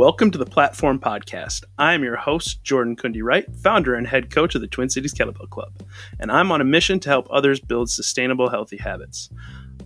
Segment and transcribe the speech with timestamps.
[0.00, 1.64] Welcome to the Platform Podcast.
[1.76, 5.50] I'm your host, Jordan Kundi Wright, founder and head coach of the Twin Cities Kettlebell
[5.50, 5.74] Club,
[6.18, 9.28] and I'm on a mission to help others build sustainable, healthy habits.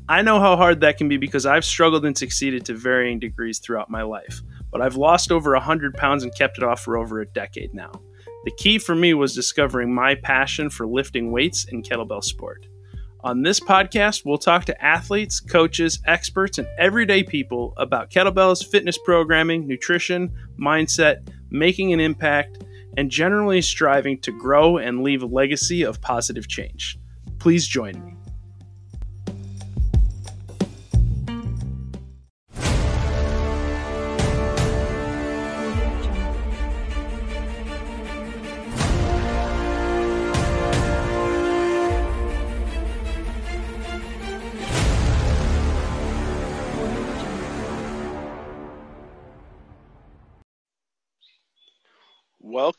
[0.08, 3.58] I know how hard that can be because I've struggled and succeeded to varying degrees
[3.58, 4.40] throughout my life,
[4.70, 7.90] but I've lost over 100 pounds and kept it off for over a decade now.
[8.44, 12.68] The key for me was discovering my passion for lifting weights and kettlebell sport.
[13.24, 18.98] On this podcast, we'll talk to athletes, coaches, experts, and everyday people about kettlebells, fitness
[18.98, 20.30] programming, nutrition,
[20.60, 22.64] mindset, making an impact,
[22.98, 26.98] and generally striving to grow and leave a legacy of positive change.
[27.38, 28.13] Please join me.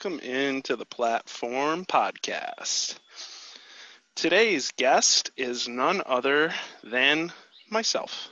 [0.05, 2.99] Welcome into the Platform Podcast.
[4.15, 6.53] Today's guest is none other
[6.83, 7.33] than
[7.71, 8.29] myself.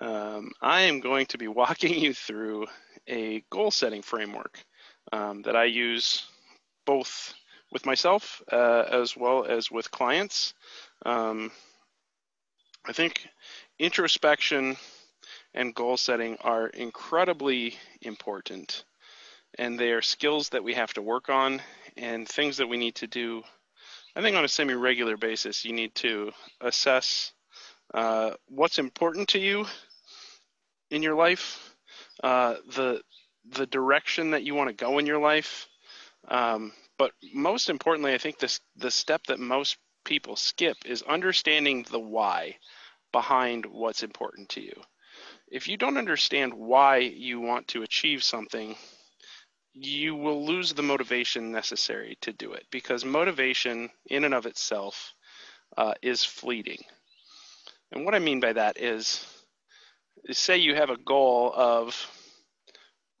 [0.00, 2.66] Um, I am going to be walking you through
[3.08, 4.60] a goal setting framework
[5.10, 6.24] um, that I use
[6.84, 7.34] both
[7.72, 10.54] with myself uh, as well as with clients.
[11.04, 11.50] Um,
[12.86, 13.26] I think
[13.80, 14.76] introspection
[15.54, 18.84] and goal setting are incredibly important
[19.58, 21.62] and they are skills that we have to work on
[21.96, 23.42] and things that we need to do.
[24.14, 27.32] I think on a semi regular basis, you need to assess
[27.94, 29.66] uh, what's important to you
[30.90, 31.74] in your life,
[32.22, 33.02] uh, the
[33.48, 35.68] the direction that you want to go in your life,
[36.28, 41.84] um, but most importantly, I think this the step that most people skip is understanding
[41.90, 42.56] the why
[43.12, 44.74] behind what's important to you.
[45.48, 48.76] If you don't understand why you want to achieve something,
[49.78, 55.12] you will lose the motivation necessary to do it because motivation in and of itself
[55.76, 56.82] uh, is fleeting.
[57.92, 59.24] And what I mean by that is,
[60.24, 62.10] is say you have a goal of,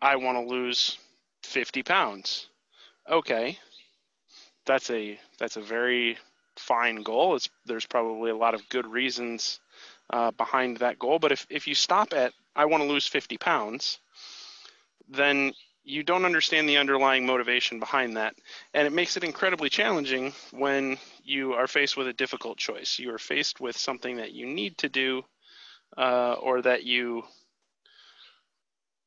[0.00, 0.96] I want to lose
[1.42, 2.48] 50 pounds.
[3.08, 3.58] Okay,
[4.64, 6.16] that's a that's a very
[6.56, 7.36] fine goal.
[7.36, 9.60] It's, there's probably a lot of good reasons
[10.10, 11.18] uh, behind that goal.
[11.18, 13.98] But if, if you stop at I want to lose 50 pounds,
[15.08, 15.52] then
[15.86, 18.34] you don't understand the underlying motivation behind that.
[18.74, 22.98] And it makes it incredibly challenging when you are faced with a difficult choice.
[22.98, 25.22] You are faced with something that you need to do
[25.96, 27.22] uh, or that you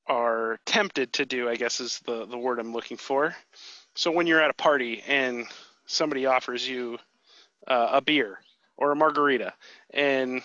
[0.07, 3.35] are tempted to do, I guess is the, the word I'm looking for.
[3.95, 5.47] So when you're at a party and
[5.85, 6.97] somebody offers you
[7.67, 8.39] uh, a beer
[8.77, 9.53] or a margarita
[9.93, 10.41] and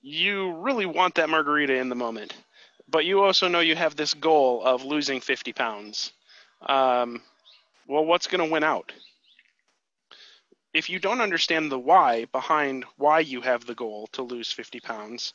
[0.00, 2.34] you really want that margarita in the moment
[2.88, 6.12] but you also know you have this goal of losing 50 pounds.
[6.62, 7.22] Um,
[7.86, 8.92] well, what's going to win out?
[10.72, 14.80] If you don't understand the why behind why you have the goal to lose 50
[14.80, 15.32] pounds,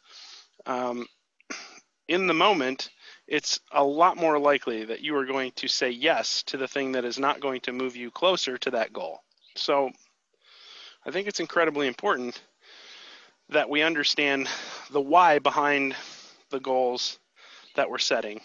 [0.66, 1.08] um,
[2.08, 2.90] in the moment,
[3.28, 6.92] it's a lot more likely that you are going to say yes to the thing
[6.92, 9.20] that is not going to move you closer to that goal.
[9.56, 9.92] So
[11.06, 12.42] I think it's incredibly important
[13.50, 14.48] that we understand
[14.92, 15.96] the why behind
[16.50, 17.18] the goals
[17.76, 18.42] that we're setting.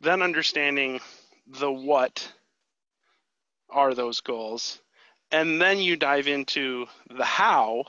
[0.00, 1.00] Then understanding
[1.46, 2.32] the what
[3.70, 4.80] are those goals.
[5.30, 7.84] And then you dive into the how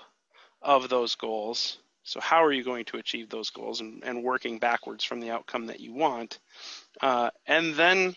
[0.61, 1.77] of those goals.
[2.03, 5.29] So, how are you going to achieve those goals and, and working backwards from the
[5.29, 6.39] outcome that you want?
[7.01, 8.15] Uh, and then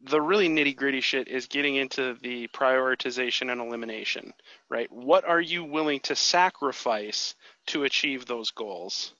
[0.00, 4.32] the really nitty gritty shit is getting into the prioritization and elimination,
[4.68, 4.90] right?
[4.92, 7.34] What are you willing to sacrifice
[7.68, 9.14] to achieve those goals?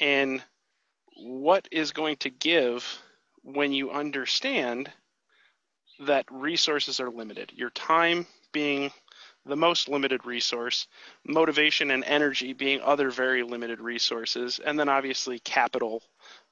[0.00, 0.42] And
[1.16, 2.98] what is going to give
[3.42, 4.90] when you understand
[6.00, 7.52] that resources are limited.
[7.54, 8.90] Your time being
[9.44, 10.86] the most limited resource,
[11.26, 16.02] motivation and energy being other very limited resources, and then obviously capital.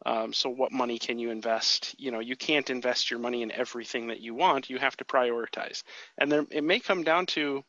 [0.05, 1.95] Um, so, what money can you invest?
[1.99, 4.71] You know, you can't invest your money in everything that you want.
[4.71, 5.85] You have to prioritize,
[6.19, 7.65] and there, it may come down to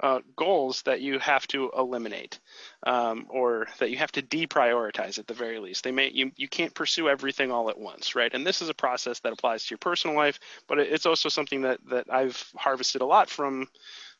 [0.00, 2.40] uh, goals that you have to eliminate
[2.86, 5.84] um, or that you have to deprioritize at the very least.
[5.84, 8.32] They may you, you can't pursue everything all at once, right?
[8.32, 11.62] And this is a process that applies to your personal life, but it's also something
[11.62, 13.68] that that I've harvested a lot from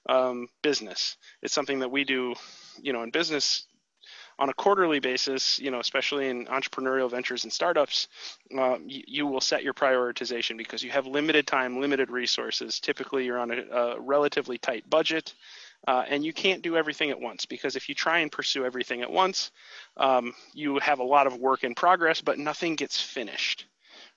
[0.08, 1.16] um, business.
[1.42, 2.34] It's something that we do,
[2.80, 3.66] you know, in business
[4.38, 8.08] on a quarterly basis, you know, especially in entrepreneurial ventures and startups,
[8.58, 12.80] uh, you, you, will set your prioritization because you have limited time, limited resources.
[12.80, 15.34] Typically, you're on a, a relatively tight budget.
[15.88, 19.02] Uh, and you can't do everything at once because if you try and pursue everything
[19.02, 19.50] at once,
[19.96, 23.66] um, you have a lot of work in progress, but nothing gets finished.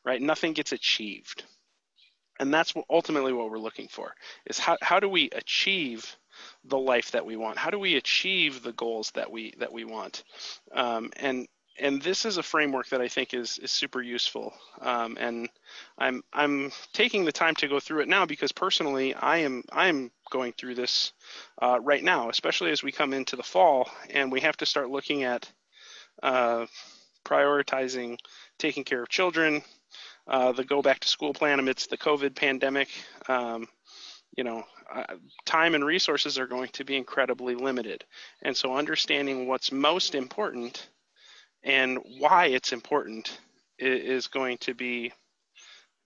[0.06, 0.22] right?
[0.22, 1.44] Nothing gets achieved.
[2.40, 4.14] And that's ultimately what we're looking for
[4.48, 6.18] is how, how do we achieve
[6.66, 7.58] the life that we want?
[7.58, 10.24] How do we achieve the goals that we that we want?
[10.74, 11.48] Um, and
[11.78, 14.54] and this is a framework that I think is is super useful.
[14.82, 15.50] Um, and
[15.98, 19.88] I'm I'm taking the time to go through it now because personally I am I
[19.88, 21.12] am going through this
[21.62, 24.90] uh, right now, especially as we come into the fall and we have to start
[24.90, 25.52] looking at
[26.24, 26.66] uh,
[27.26, 28.18] prioritizing
[28.58, 29.62] taking care of children,
[30.28, 32.90] uh, the go back to school plan amidst the COVID pandemic.
[33.28, 33.68] Um,
[34.38, 34.64] you know,
[34.94, 38.04] uh, time and resources are going to be incredibly limited.
[38.42, 40.90] And so understanding what's most important
[41.66, 43.40] and why it's important
[43.80, 45.12] is going to be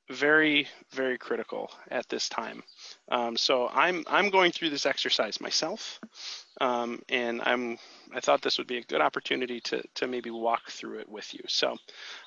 [0.10, 2.64] very very critical at this time.
[3.12, 6.00] Um, so i'm i'm going through this exercise myself
[6.62, 7.78] um, and i'm
[8.16, 11.32] i thought this would be a good opportunity to to maybe walk through it with
[11.36, 11.42] you.
[11.48, 11.78] So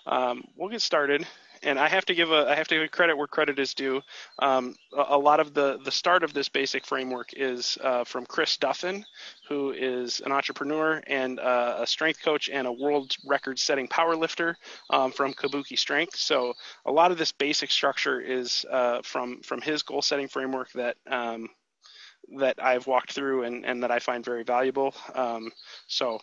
[0.07, 1.27] um, we'll get started
[1.63, 4.03] and I have to give a I have to give credit where credit is due.
[4.39, 8.27] Um, a, a, lot of the the start of this basic framework is uh, from
[8.27, 9.05] Chris Duffin,
[9.49, 14.17] who is an entrepreneur and uh, a strength coach and a world record setting power
[14.17, 14.57] lifter
[14.91, 16.17] um, from Kabuki Strength.
[16.17, 16.55] So
[16.87, 20.97] a lot of this basic structure is uh, from from his goal setting framework that.
[21.07, 21.49] Um,
[22.39, 24.95] that I've walked through and, and that I find very valuable.
[25.15, 25.53] Um,
[25.87, 26.21] so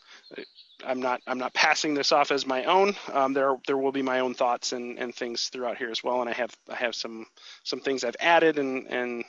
[0.85, 2.95] I'm not I'm not passing this off as my own.
[3.11, 6.21] Um, there there will be my own thoughts and, and things throughout here as well,
[6.21, 7.25] and I have I have some
[7.63, 9.23] some things I've added and and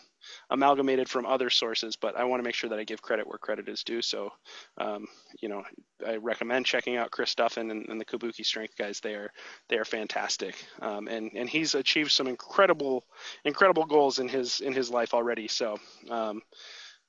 [0.50, 3.38] amalgamated from other sources, but I want to make sure that I give credit where
[3.38, 4.02] credit is due.
[4.02, 4.30] So,
[4.78, 5.06] um,
[5.40, 5.64] you know,
[6.06, 9.00] I recommend checking out Chris Duffin and, and, the Kabuki Strength guys.
[9.00, 9.30] They are
[9.68, 13.04] they are fantastic, um, and and he's achieved some incredible
[13.44, 15.48] incredible goals in his in his life already.
[15.48, 15.78] So.
[16.08, 16.42] Um,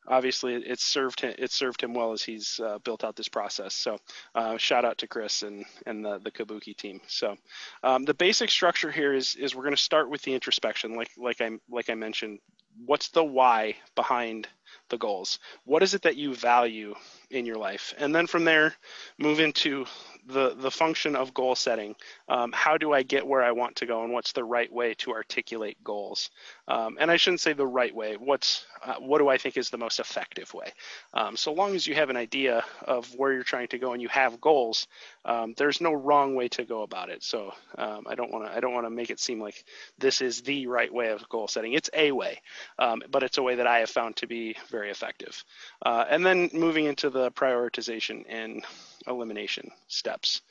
[0.07, 3.73] obviously it served him it served him well as he's uh, built out this process.
[3.73, 3.97] So
[4.35, 7.01] uh, shout out to Chris and and the the Kabuki team.
[7.07, 7.35] So
[7.83, 11.11] um, the basic structure here is is we're going to start with the introspection, like
[11.17, 12.39] like I like I mentioned.
[12.85, 14.47] What's the why behind
[14.89, 15.39] the goals?
[15.65, 16.95] What is it that you value
[17.29, 17.93] in your life?
[17.97, 18.75] And then from there,
[19.17, 19.85] move into
[20.27, 21.95] the the function of goal setting.
[22.29, 24.93] Um, how do I get where I want to go, and what's the right way
[24.95, 26.29] to articulate goals?
[26.67, 28.15] Um, and I shouldn't say the right way.
[28.15, 30.71] What's uh, what do I think is the most effective way?
[31.13, 34.01] Um, so long as you have an idea of where you're trying to go and
[34.01, 34.87] you have goals,
[35.25, 37.23] um, there's no wrong way to go about it.
[37.23, 39.63] So um, I don't want to I don't want to make it seem like
[39.97, 41.73] this is the right way of goal setting.
[41.73, 42.41] It's a way,
[42.79, 45.43] um, but it's a way that I have found to be very effective.
[45.85, 48.63] Uh, and then moving into the prioritization and
[49.07, 50.41] elimination steps.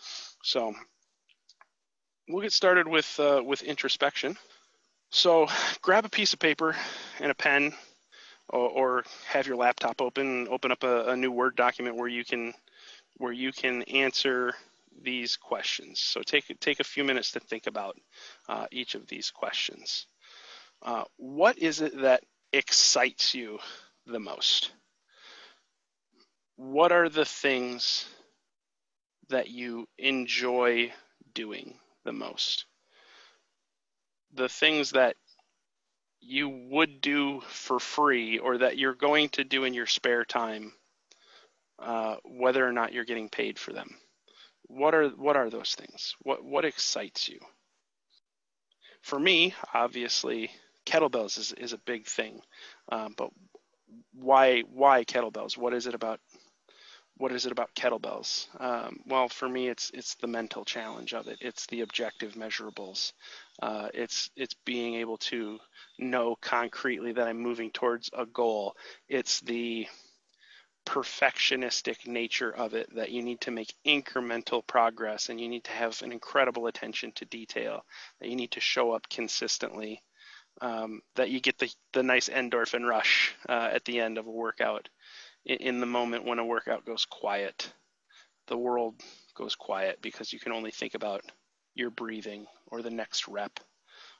[0.43, 0.75] So
[2.29, 4.37] we'll get started with uh, with introspection.
[5.11, 5.49] So
[5.83, 6.77] grab a piece of paper
[7.19, 7.73] and a pen,
[8.49, 10.47] or, or have your laptop open.
[10.49, 12.55] Open up a, a, new Word document where you can
[13.17, 14.55] where you can answer
[15.03, 16.01] these questions.
[16.01, 17.97] So take take a few minutes to think about
[18.49, 20.07] uh, each of these questions.
[20.83, 22.23] Uh, what is it that
[22.53, 23.59] excites you
[24.07, 24.71] the most?
[26.57, 28.07] What are the things
[29.31, 30.93] that you enjoy
[31.35, 32.67] doing the most?
[34.35, 35.17] The things that
[36.21, 40.73] you would do for free or that you're going to do in your spare time,
[41.79, 43.97] uh, whether or not you're getting paid for them.
[44.67, 46.15] What are what are those things?
[46.21, 47.41] What what excites you?
[49.03, 50.51] For me, obviously,
[50.87, 52.41] kettlebells is, is a big thing,
[52.93, 53.31] um, but
[54.13, 55.57] why why kettlebells?
[55.57, 56.21] What is it about
[57.21, 58.49] what is it about kettlebells?
[58.59, 61.37] Um, well, for me, it's it's the mental challenge of it.
[61.43, 63.13] It's the objective measurables.
[63.63, 65.59] Uh, it's it's being able to
[65.99, 68.75] know concretely that I'm moving towards a goal.
[69.07, 69.87] It's the
[70.87, 75.73] perfectionistic nature of it that you need to make incremental progress and you need to
[75.73, 77.85] have an incredible attention to detail.
[78.21, 80.03] That you need to show up consistently.
[80.63, 84.31] Um, that you get the the nice endorphin rush uh, at the end of a
[84.31, 84.89] workout
[85.45, 87.73] in the moment when a workout goes quiet,
[88.49, 88.95] the world
[89.35, 91.23] goes quiet because you can only think about
[91.75, 93.61] your breathing or the next rep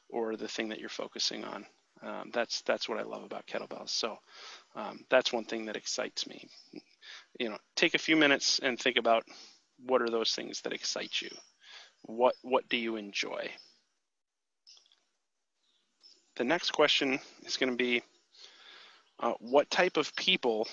[0.09, 1.67] or the thing that you're focusing on.
[2.03, 3.91] Um, that's that's what I love about kettlebells.
[3.91, 4.19] So
[4.75, 6.49] um, that's one thing that excites me.
[7.39, 9.25] You know, take a few minutes and think about
[9.85, 11.31] what are those things that excite you.
[12.03, 13.51] What what do you enjoy?
[16.37, 18.03] The next question is going to be,
[19.19, 20.67] uh, what type of people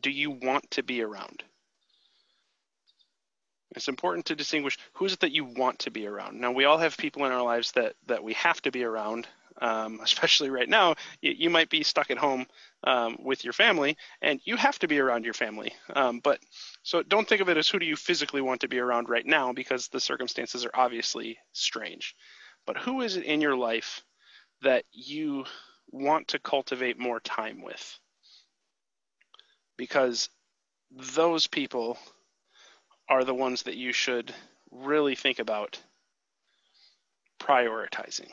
[0.00, 1.42] do you want to be around?
[3.76, 6.40] It's important to distinguish who is it that you want to be around.
[6.40, 9.28] Now, we all have people in our lives that that we have to be around.
[9.60, 12.46] Um, especially right now, you, you, might be stuck at home
[12.84, 15.74] um, with your family, and you have to be around your family.
[15.94, 16.40] Um, but
[16.82, 19.24] so don't think of it as who do you physically want to be around right
[19.24, 22.14] now, because the circumstances are obviously strange.
[22.66, 24.02] but who is it in your life
[24.62, 25.44] that you
[25.90, 27.98] want to cultivate more time with?
[29.76, 30.28] Because
[30.90, 31.98] those people
[33.08, 34.34] are the ones that you should
[34.70, 35.78] really think about
[37.38, 38.30] prioritizing.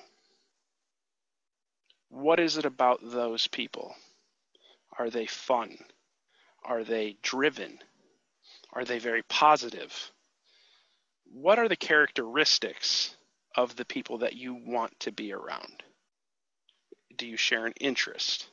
[2.09, 3.95] What is it about those people?
[4.97, 5.77] Are they fun?
[6.63, 7.79] Are they driven?
[8.71, 10.11] Are they very positive?
[11.25, 13.15] What are the characteristics
[13.55, 15.83] of the people that you want to be around?
[17.15, 18.47] Do you share an interest?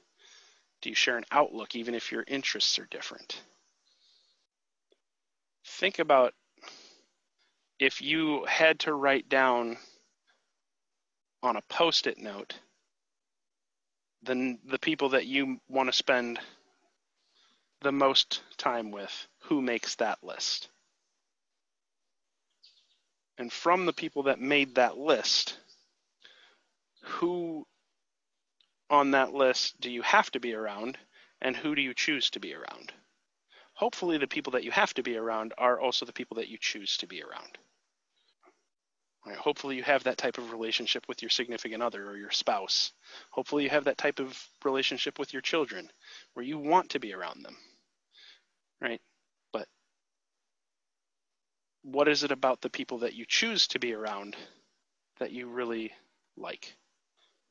[0.82, 3.42] Do you share an outlook, even if your interests are different?
[5.66, 6.34] Think about
[7.78, 9.76] if you had to write down
[11.42, 12.54] on a post it note
[14.22, 16.38] then the people that you want to spend
[17.80, 20.68] the most time with, who makes that list?
[23.38, 25.58] And from the people that made that list,
[27.02, 27.66] who
[28.90, 30.98] on that list do you have to be around
[31.40, 32.92] and who do you choose to be around?
[33.74, 36.58] Hopefully, the people that you have to be around are also the people that you
[36.60, 37.56] choose to be around.
[39.26, 39.36] Right?
[39.36, 42.92] Hopefully, you have that type of relationship with your significant other or your spouse.
[43.30, 45.88] Hopefully, you have that type of relationship with your children
[46.34, 47.56] where you want to be around them.
[48.82, 49.00] Right?
[49.50, 49.66] But
[51.82, 54.36] what is it about the people that you choose to be around
[55.20, 55.90] that you really
[56.36, 56.76] like?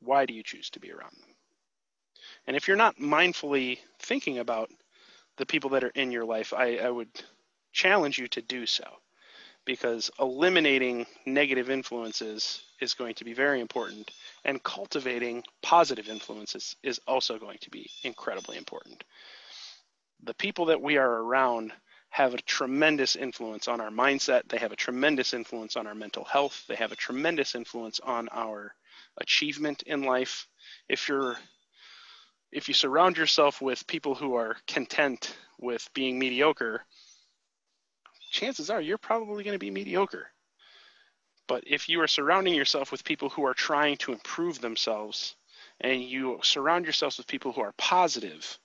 [0.00, 1.29] Why do you choose to be around them?
[2.46, 4.70] And if you're not mindfully thinking about
[5.36, 7.08] the people that are in your life, I, I would
[7.72, 8.84] challenge you to do so
[9.64, 14.10] because eliminating negative influences is going to be very important
[14.44, 19.04] and cultivating positive influences is also going to be incredibly important.
[20.22, 21.72] The people that we are around
[22.10, 24.48] have a tremendous influence on our mindset.
[24.48, 26.64] They have a tremendous influence on our mental health.
[26.68, 28.74] They have a tremendous influence on our
[29.18, 30.48] achievement in life.
[30.88, 31.36] If you're
[32.52, 36.84] if you surround yourself with people who are content with being mediocre,
[38.30, 40.26] chances are you're probably going to be mediocre.
[41.46, 45.34] But if you are surrounding yourself with people who are trying to improve themselves
[45.80, 48.58] and you surround yourselves with people who are positive,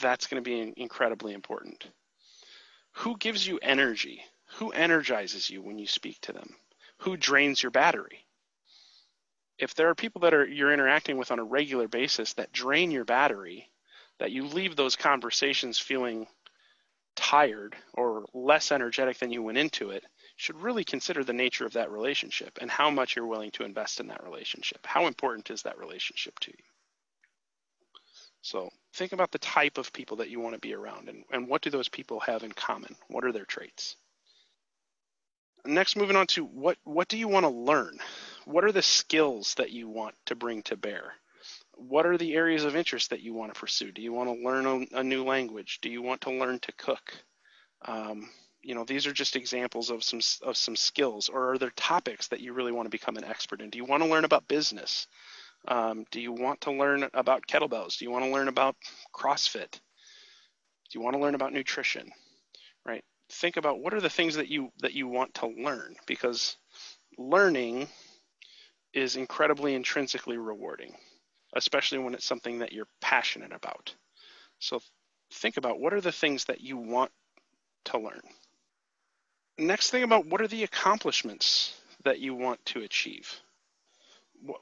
[0.00, 1.86] that's going to be incredibly important.
[2.92, 4.22] Who gives you energy?
[4.56, 6.56] Who energizes you when you speak to them?
[6.98, 8.24] Who drains your battery?
[9.58, 12.90] If there are people that are you're interacting with on a regular basis that drain
[12.90, 13.68] your battery,
[14.18, 16.26] that you leave those conversations feeling
[17.16, 20.04] tired or less energetic than you went into it,
[20.36, 23.98] should really consider the nature of that relationship and how much you're willing to invest
[23.98, 24.86] in that relationship.
[24.86, 26.64] How important is that relationship to you?
[28.42, 31.48] So think about the type of people that you want to be around and, and
[31.48, 32.94] what do those people have in common?
[33.08, 33.96] What are their traits?
[35.64, 37.98] Next, moving on to what, what do you want to learn?
[38.48, 41.14] What are the skills that you want to bring to bear?
[41.78, 43.92] what are the areas of interest that you want to pursue?
[43.92, 45.78] Do you want to learn a, a new language?
[45.80, 47.14] Do you want to learn to cook?
[47.82, 48.28] Um,
[48.62, 51.28] you know, these are just examples of some of some skills.
[51.28, 53.70] Or are there topics that you really want to become an expert in?
[53.70, 55.06] Do you want to learn about business?
[55.68, 57.98] Um, do you want to learn about kettlebells?
[57.98, 58.76] Do you want to learn about
[59.14, 59.70] CrossFit?
[59.70, 62.10] Do you want to learn about nutrition?
[62.84, 63.04] Right.
[63.30, 66.56] Think about what are the things that you that you want to learn because
[67.16, 67.88] learning
[68.92, 70.94] is incredibly intrinsically rewarding
[71.54, 73.94] especially when it's something that you're passionate about.
[74.58, 74.80] So
[75.32, 77.10] think about what are the things that you want
[77.86, 78.20] to learn.
[79.58, 83.40] Next thing about what are the accomplishments that you want to achieve?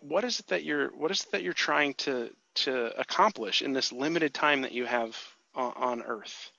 [0.00, 3.74] What is it that you're what is it that you're trying to to accomplish in
[3.74, 5.14] this limited time that you have
[5.54, 6.50] on earth?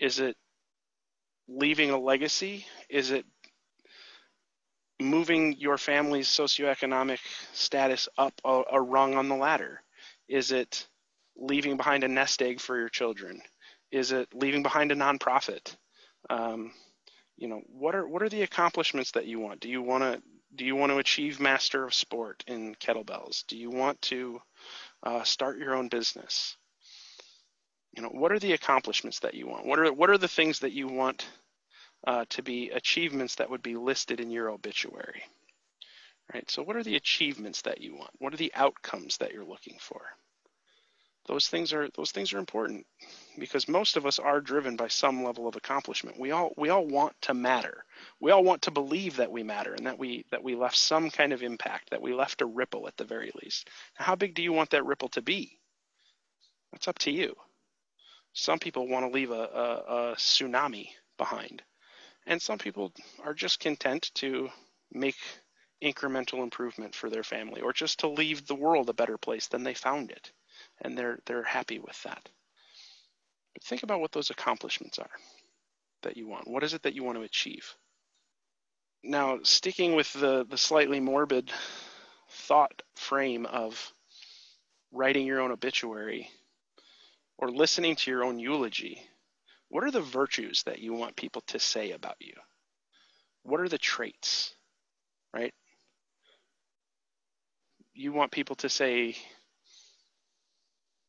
[0.00, 0.36] Is it
[1.46, 2.66] leaving a legacy?
[2.88, 3.24] Is it
[5.00, 7.18] moving your family's socioeconomic
[7.52, 9.82] status up a, a, rung on the ladder?
[10.28, 10.86] Is it
[11.36, 13.40] leaving behind a nest egg for your children?
[13.90, 15.76] Is it leaving behind a nonprofit?
[16.30, 16.72] Um,
[17.36, 19.60] you know, what are what are the accomplishments that you want?
[19.60, 20.22] Do you want to
[20.54, 23.44] do you want to achieve master of sport in kettlebells?
[23.46, 24.40] Do you want to
[25.02, 26.56] uh, start your own business?
[27.96, 29.66] You know, what are the accomplishments that you want?
[29.66, 31.26] What are what are the things that you want
[32.06, 35.22] uh, to be achievements that would be listed in your obituary.
[36.32, 36.50] Right?
[36.50, 38.10] So what are the achievements that you want?
[38.18, 40.00] What are the outcomes that you're looking for?
[41.26, 42.86] Those things are those things are important
[43.38, 46.20] because most of us are driven by some level of accomplishment.
[46.20, 47.84] We all we all want to matter.
[48.20, 51.10] We all want to believe that we matter and that we that we left some
[51.10, 53.70] kind of impact, that we left a ripple at the very least.
[53.98, 55.58] Now, how big do you want that ripple to be?
[56.72, 57.34] That's up to you.
[58.34, 61.62] Some people want to leave a, a, a tsunami behind.
[62.26, 64.50] And some people are just content to
[64.92, 65.16] make
[65.82, 69.62] incremental improvement for their family or just to leave the world a better place than
[69.62, 70.32] they found it.
[70.80, 72.28] And they're they're happy with that.
[73.52, 75.10] But think about what those accomplishments are
[76.02, 76.48] that you want.
[76.48, 77.74] What is it that you want to achieve?
[79.02, 81.52] Now sticking with the the slightly morbid
[82.30, 83.92] thought frame of
[84.92, 86.30] writing your own obituary
[87.36, 89.02] or listening to your own eulogy
[89.68, 92.34] what are the virtues that you want people to say about you
[93.42, 94.54] what are the traits
[95.32, 95.54] right
[97.94, 99.16] you want people to say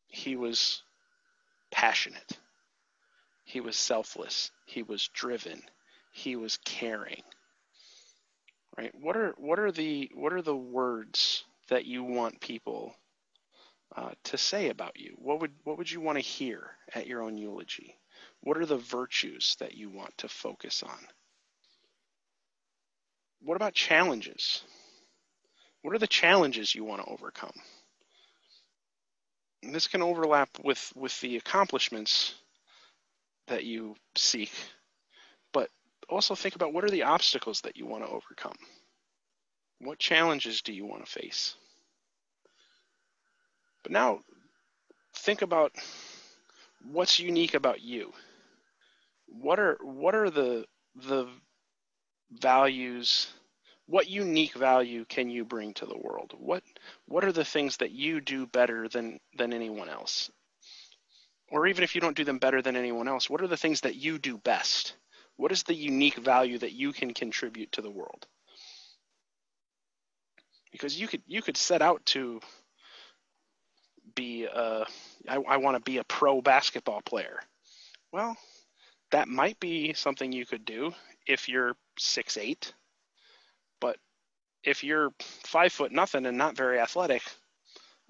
[0.08, 0.84] he was
[1.72, 2.40] passionate,
[3.44, 5.62] he was selfless, he was driven,
[6.14, 7.22] he was caring.
[8.78, 8.94] Right?
[8.94, 12.94] What are what are the what are the words that you want people
[13.96, 15.16] uh, to say about you?
[15.18, 17.98] What would what would you want to hear at your own eulogy?
[18.46, 21.00] What are the virtues that you want to focus on?
[23.42, 24.62] What about challenges?
[25.82, 27.56] What are the challenges you want to overcome?
[29.64, 32.36] And this can overlap with, with the accomplishments
[33.48, 34.52] that you seek,
[35.52, 35.72] but
[36.08, 38.58] also think about what are the obstacles that you want to overcome?
[39.80, 41.56] What challenges do you want to face?
[43.82, 44.20] But now
[45.16, 45.72] think about
[46.92, 48.14] what's unique about you.
[49.28, 50.66] What are what are the
[50.96, 51.28] the
[52.32, 53.28] values
[53.88, 56.34] what unique value can you bring to the world?
[56.38, 56.64] What
[57.06, 60.32] what are the things that you do better than than anyone else?
[61.52, 63.82] Or even if you don't do them better than anyone else, what are the things
[63.82, 64.96] that you do best?
[65.36, 68.26] What is the unique value that you can contribute to the world?
[70.72, 72.42] Because you could you could set out to
[74.16, 74.86] be a,
[75.28, 77.40] I, I want to be a pro basketball player.
[78.12, 78.36] Well,
[79.12, 80.94] that might be something you could do
[81.28, 82.72] if you're six eight
[83.82, 83.98] But
[84.64, 87.24] if you're five foot nothing and not very athletic,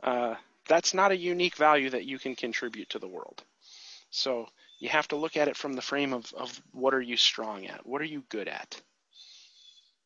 [0.04, 0.36] uh,
[0.68, 3.44] that's not a unique value that you can contribute to the world.
[4.12, 4.48] So
[4.80, 7.68] you have to look at it from the frame of, of what are you strong
[7.68, 7.86] at?
[7.88, 8.82] What are you good at?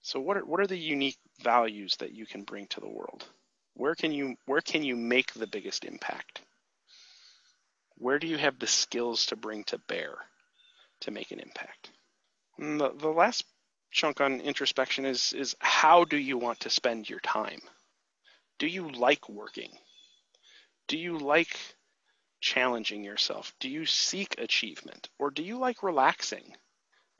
[0.03, 3.25] So what are, what are the unique values that you can bring to the world?
[3.75, 6.41] Where can you where can you make the biggest impact?
[7.97, 10.15] Where do you have the skills to bring to bear
[11.01, 11.91] to make an impact?
[12.57, 13.45] And the, the last
[13.91, 17.59] chunk on introspection is is how do you want to spend your time?
[18.59, 19.71] Do you like working?
[20.87, 21.57] Do you like
[22.41, 23.53] challenging yourself?
[23.59, 26.55] Do you seek achievement or do you like relaxing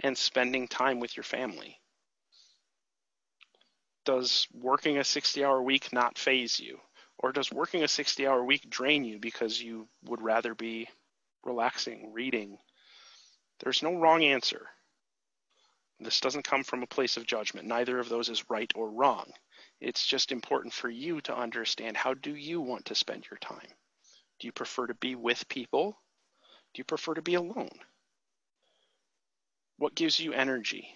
[0.01, 1.79] and spending time with your family?
[4.05, 6.79] Does working a 60-hour week not phase you?
[7.17, 10.87] Or does working a 60-hour week drain you because you would rather be
[11.43, 12.57] relaxing, reading?
[13.59, 14.69] There's no wrong answer.
[15.99, 17.67] This doesn't come from a place of judgment.
[17.67, 19.33] Neither of those is right or wrong.
[19.81, 23.67] It's just important for you to understand how do you want to spend your time?
[24.39, 26.01] Do you prefer to be with people?
[26.73, 27.79] Do you prefer to be alone?
[29.77, 30.87] What gives you energy?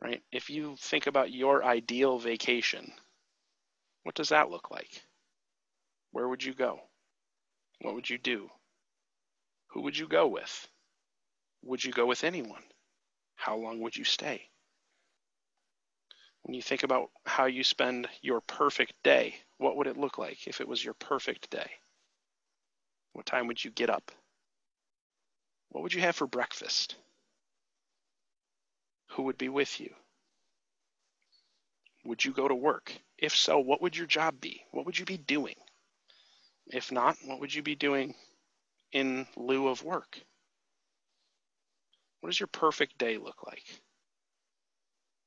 [0.00, 0.22] Right?
[0.30, 2.92] If you think about your ideal vacation,
[4.04, 5.02] what does that look like?
[6.12, 6.80] Where would you go?
[7.80, 8.50] What would you do?
[9.68, 10.68] Who would you go with?
[11.62, 12.62] Would you go with anyone?
[13.40, 14.50] how long would you stay?
[16.42, 20.46] When you think about how you spend your perfect day, what would it look like
[20.46, 21.70] if it was your perfect day?
[23.14, 24.12] What time would you get up?
[25.70, 26.96] What would you have for breakfast?
[29.12, 29.94] Who would be with you?
[32.04, 32.92] Would you go to work?
[33.16, 34.64] If so, what would your job be?
[34.70, 35.56] What would you be doing?
[36.66, 38.14] If not, what would you be doing
[38.92, 40.20] in lieu of work?
[42.20, 43.64] What does your perfect day look like?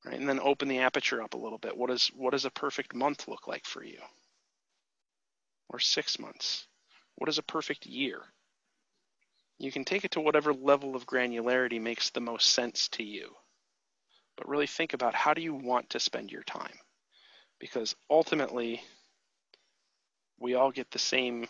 [0.05, 1.77] Right, and then open the aperture up a little bit.
[1.77, 3.99] What does what does a perfect month look like for you?
[5.69, 6.67] Or six months?
[7.15, 8.21] What is a perfect year?
[9.59, 13.33] You can take it to whatever level of granularity makes the most sense to you.
[14.35, 16.77] But really think about how do you want to spend your time?
[17.59, 18.83] Because ultimately,
[20.37, 21.47] we all get the same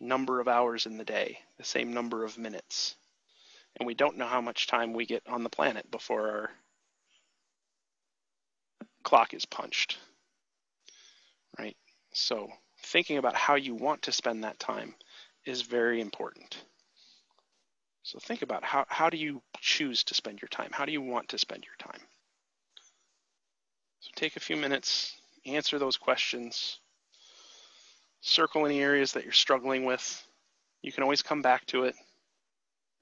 [0.00, 2.94] number of hours in the day, the same number of minutes
[3.76, 6.50] and we don't know how much time we get on the planet before our
[9.02, 9.98] clock is punched.
[11.58, 11.76] Right?
[12.12, 12.48] So
[12.82, 14.94] thinking about how you want to spend that time
[15.44, 16.56] is very important.
[18.02, 20.70] So think about how, how do you choose to spend your time?
[20.72, 22.00] How do you want to spend your time?
[24.00, 26.78] So take a few minutes, answer those questions,
[28.20, 30.24] circle any areas that you're struggling with.
[30.82, 31.96] You can always come back to it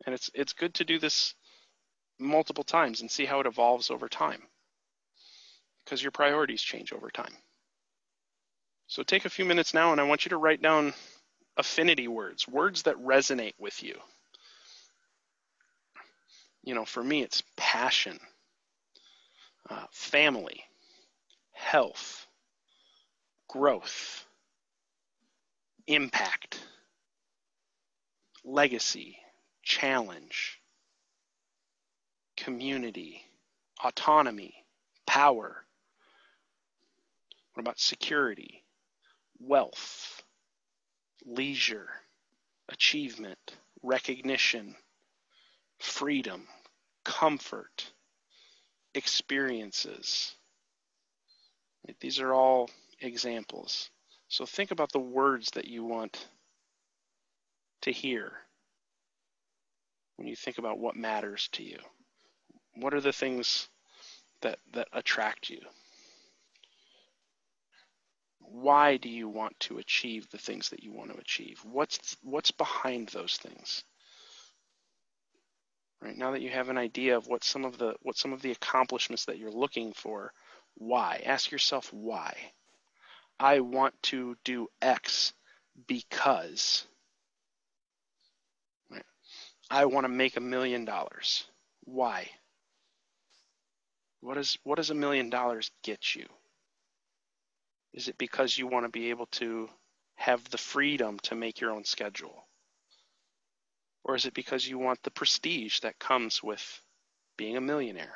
[0.07, 1.35] and it's it's good to do this
[2.21, 4.43] multiple times and see how it evolves over time.
[5.85, 7.35] because your priorities change over time.
[8.89, 10.95] So take a few minutes now and I want you to write down
[11.57, 13.99] affinity words, words that resonate with you.
[16.65, 18.19] You know, for me, it's passion,
[19.71, 20.65] uh, family,
[21.53, 22.27] health,
[23.49, 24.27] growth,
[25.87, 26.61] impact,
[28.45, 29.19] legacy,
[29.65, 30.61] challenge,
[32.37, 33.23] community,
[33.83, 34.55] autonomy,
[35.07, 35.65] power.
[37.55, 38.63] What about security,
[39.41, 40.23] wealth,
[41.25, 41.89] leisure,
[42.69, 44.77] achievement, recognition,
[45.79, 46.47] freedom,
[47.05, 47.91] comfort,
[48.95, 50.35] experiences?
[52.01, 52.69] These are all
[53.01, 53.91] examples.
[54.29, 56.27] So think about the words that you want
[57.83, 58.33] to hear
[60.17, 61.79] when you think about what matters to you.
[62.75, 63.69] What are the things
[64.43, 65.61] that, that attract you?
[68.41, 71.61] Why do you want to achieve the things that you want to achieve?
[71.65, 73.83] What's what's behind those things?
[76.01, 78.43] Right now that you have an idea of what some of the what some of
[78.43, 80.33] the accomplishments that you're looking for,
[80.75, 81.23] why?
[81.25, 82.37] Ask yourself why.
[83.41, 85.33] I want to do X
[85.89, 86.87] because?
[89.71, 91.45] I want to make a million dollars.
[91.85, 92.31] Why?
[94.21, 96.27] What is what does a million dollars get you?
[97.93, 99.69] Is it because you want to be able to
[100.17, 102.45] have the freedom to make your own schedule?
[104.03, 106.81] Or is it because you want the prestige that comes with
[107.37, 108.15] being a millionaire?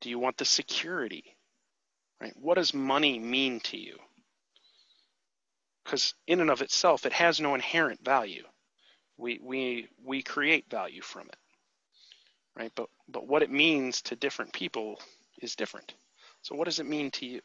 [0.00, 1.36] Do you want the security?
[2.20, 2.34] Right?
[2.36, 3.98] What does money mean to you?
[5.84, 8.44] Because in and of itself, it has no inherent value.
[9.16, 11.36] We we we create value from it,
[12.56, 12.72] right?
[12.74, 15.00] But but what it means to different people
[15.40, 15.94] is different.
[16.42, 17.40] So what does it mean to you?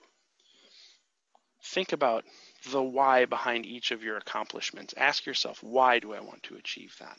[1.63, 2.23] Think about
[2.71, 4.93] the why behind each of your accomplishments.
[4.95, 7.17] Ask yourself, why do I want to achieve that?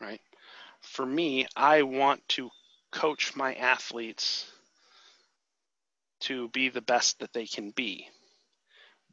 [0.00, 0.20] Right?
[0.80, 2.50] For me, I want to
[2.90, 4.50] coach my athletes
[6.20, 8.08] to be the best that they can be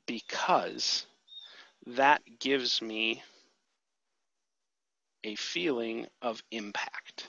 [0.07, 1.05] because
[1.85, 3.21] that gives me
[5.23, 7.27] a feeling of impact.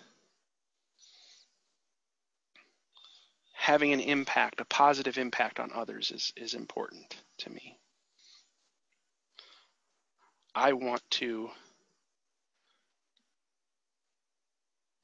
[3.54, 7.76] Having an impact, a positive impact on others is, is important to me.
[10.54, 11.50] I want to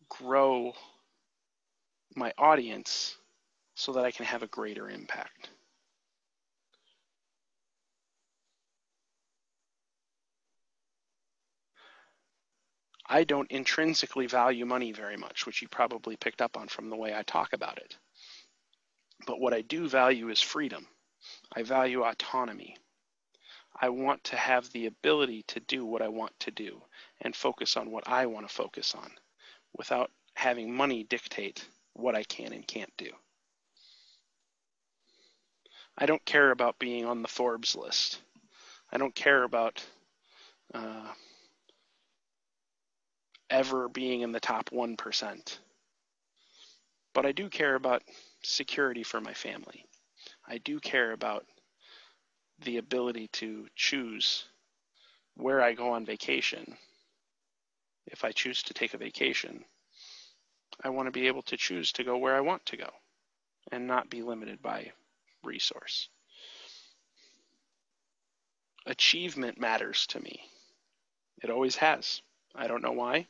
[0.09, 0.73] grow
[2.17, 3.17] my audience
[3.75, 5.51] so that I can have a greater impact.
[13.07, 16.97] I don't intrinsically value money very much, which you probably picked up on from the
[16.97, 17.97] way I talk about it.
[19.27, 20.87] But what I do value is freedom.
[21.55, 22.77] I value autonomy.
[23.79, 26.83] I want to have the ability to do what I want to do
[27.21, 29.11] and focus on what I want to focus on
[29.77, 33.11] without having money dictate what I can and can't do.
[35.97, 38.21] I don't care about being on the Forbes list.
[38.91, 39.85] I don't care about
[40.73, 41.13] uh,
[43.51, 45.59] ever being in the top 1%.
[47.13, 48.03] But I do care about
[48.43, 49.87] security for my family.
[50.47, 51.47] I do care about
[52.65, 54.45] the ability to choose
[55.37, 56.77] where I go on vacation.
[58.07, 59.65] If I choose to take a vacation,
[60.83, 62.91] I want to be able to choose to go where I want to go
[63.73, 64.93] and not be limited by
[65.43, 66.09] resource.
[68.87, 70.41] Achievement matters to me.
[71.43, 72.21] It always has.
[72.55, 73.27] I don't know why.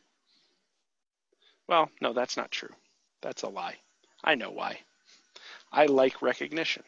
[1.69, 2.75] Well, no, that's not true.
[3.21, 3.79] That's a lie.
[4.25, 4.81] I know why.
[5.73, 6.85] I like recognition.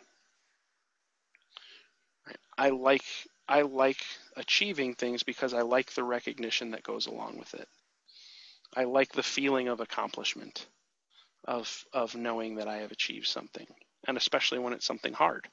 [2.59, 3.05] I like
[3.49, 4.05] I like
[4.37, 7.69] achieving things because I like the recognition that goes along with it.
[8.77, 10.69] I like the feeling of accomplishment,
[11.45, 13.67] of of knowing that I have achieved something,
[14.07, 15.49] and especially when it's something hard.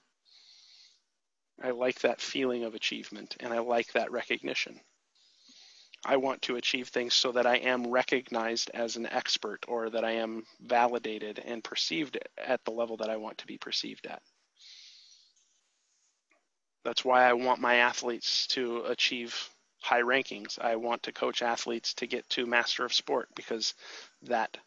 [1.63, 4.79] I like that feeling of achievement and I like that recognition.
[6.05, 10.03] I want to achieve things so that I am recognized as an expert or that
[10.03, 14.21] I am validated and perceived at the level that I want to be perceived at.
[16.83, 19.49] That's why I want my athletes to achieve
[19.81, 20.59] high rankings.
[20.59, 23.73] I want to coach athletes to get to master of sport because
[24.23, 24.57] that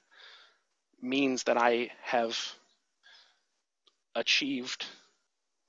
[1.02, 2.38] means that I have
[4.14, 4.86] achieved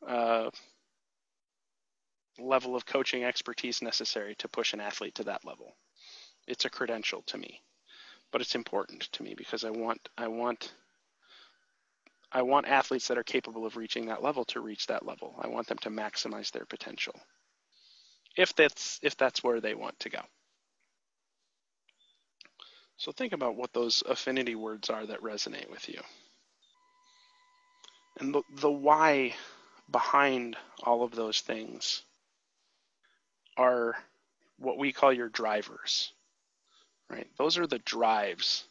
[0.07, 0.49] uh,
[2.39, 5.75] level of coaching expertise necessary to push an athlete to that level.
[6.47, 7.61] It's a credential to me,
[8.31, 10.73] but it's important to me because I want I want
[12.31, 15.35] I want athletes that are capable of reaching that level to reach that level.
[15.41, 17.15] I want them to maximize their potential.
[18.35, 20.21] If that's if that's where they want to go.
[22.97, 26.01] So think about what those affinity words are that resonate with you.
[28.19, 29.35] And the, the why
[29.91, 32.01] behind all of those things
[33.57, 33.95] are
[34.59, 36.13] what we call your drivers,
[37.09, 37.27] right?
[37.37, 38.67] Those are the drives.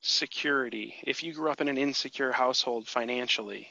[0.00, 0.94] Security.
[1.02, 3.68] If you grew up in an insecure household financially,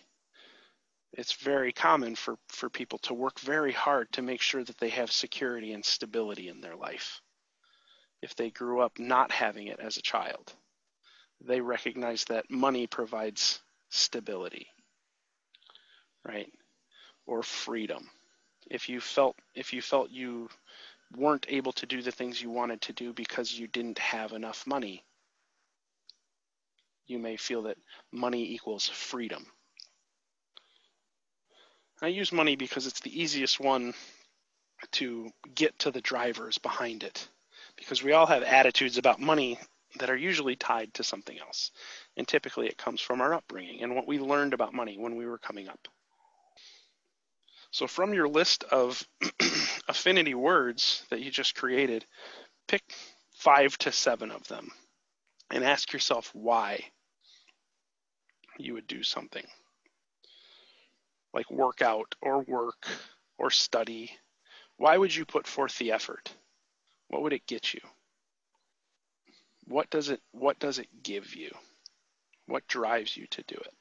[1.14, 4.90] it's very common for, for people to work very hard to make sure that they
[4.90, 7.22] have security and stability in their life.
[8.22, 10.54] If they grew up not having it as a child,
[11.40, 14.68] they recognize that money provides stability,
[16.26, 16.52] right?
[17.26, 18.10] Or freedom.
[18.70, 20.50] If you felt if you felt you
[21.16, 24.68] weren't able to do the things you wanted to do because you didn't have enough
[24.68, 25.04] money,
[27.06, 27.78] you may feel that
[28.12, 29.46] money equals freedom.
[32.02, 33.94] I use money because it's the easiest one
[34.94, 37.28] to get to the drivers behind it.
[37.76, 39.60] Because we all have attitudes about money
[40.00, 41.72] that are usually tied to something else.
[42.16, 45.26] And typically it comes from our upbringing and what we learned about money when we
[45.26, 45.88] were coming up.
[47.72, 49.06] So from your list of
[49.88, 52.06] affinity words that you just created,
[52.68, 52.84] pick
[53.36, 54.72] five to seven of them
[55.52, 56.84] and ask yourself why
[58.58, 59.46] you would do something
[61.34, 62.88] like work out or work
[63.38, 64.12] or study.
[64.78, 66.34] Why would you put forth the effort?
[67.10, 67.82] What would it get you?
[69.66, 71.52] What does it what does it give you?
[72.48, 73.74] What drives you to do it?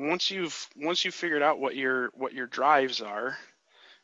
[0.00, 3.36] Once you've once you've figured out what your what your drives are,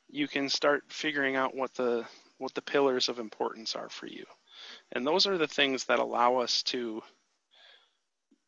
[0.09, 2.04] you can start figuring out what the
[2.38, 4.24] what the pillars of importance are for you.
[4.92, 7.02] And those are the things that allow us to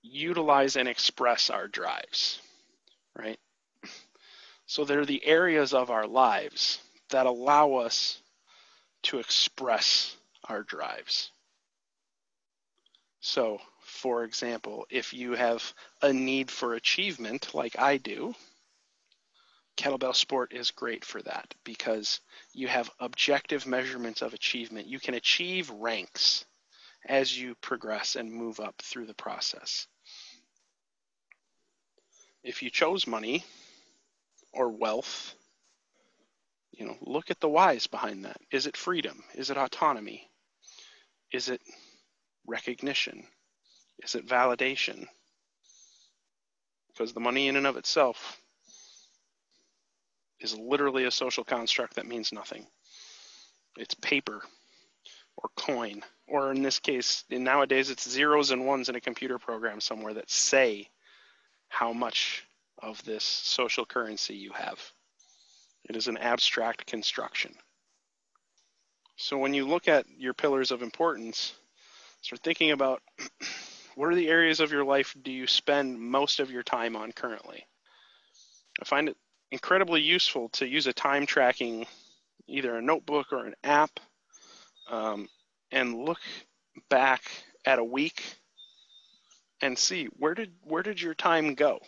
[0.02, 2.40] utilize and express our drives,
[3.16, 3.38] right?
[4.66, 6.80] So they're the areas of our lives
[7.11, 8.20] that allow us
[9.04, 10.16] to express
[10.48, 11.30] our drives.
[13.20, 15.72] So, for example, if you have
[16.03, 18.35] a need for achievement like I do,
[19.77, 22.20] kettlebell sport is great for that because
[22.53, 24.87] you have objective measurements of achievement.
[24.87, 26.44] You can achieve ranks
[27.07, 29.87] as you progress and move up through the process.
[32.42, 33.44] If you chose money
[34.53, 35.35] or wealth
[36.77, 38.37] you know, look at the whys behind that.
[38.51, 39.22] Is it freedom?
[39.35, 40.31] Is it autonomy?
[41.33, 41.61] Is it
[42.46, 43.27] recognition?
[44.02, 45.06] Is it validation?
[46.88, 48.40] Because the money in and of itself
[50.40, 52.66] is literally a social construct that means nothing.
[53.76, 54.42] It's paper
[55.37, 59.38] or coin, or in this case, in nowadays, it's zeros and ones in a computer
[59.38, 60.88] program somewhere that say
[61.68, 62.44] how much
[62.78, 64.78] of this social currency you have.
[65.85, 67.54] It is an abstract construction.
[69.16, 71.54] So when you look at your pillars of importance,
[72.22, 73.02] start thinking about
[73.96, 77.11] what are the areas of your life do you spend most of your time on
[77.11, 77.66] currently?
[78.80, 79.16] I find it
[79.50, 81.87] incredibly useful to use a time tracking,
[82.46, 83.98] either a notebook or an app,
[84.88, 85.28] um,
[85.72, 86.20] and look
[86.88, 87.22] back
[87.64, 88.22] at a week
[89.61, 91.80] and see where did where did your time go?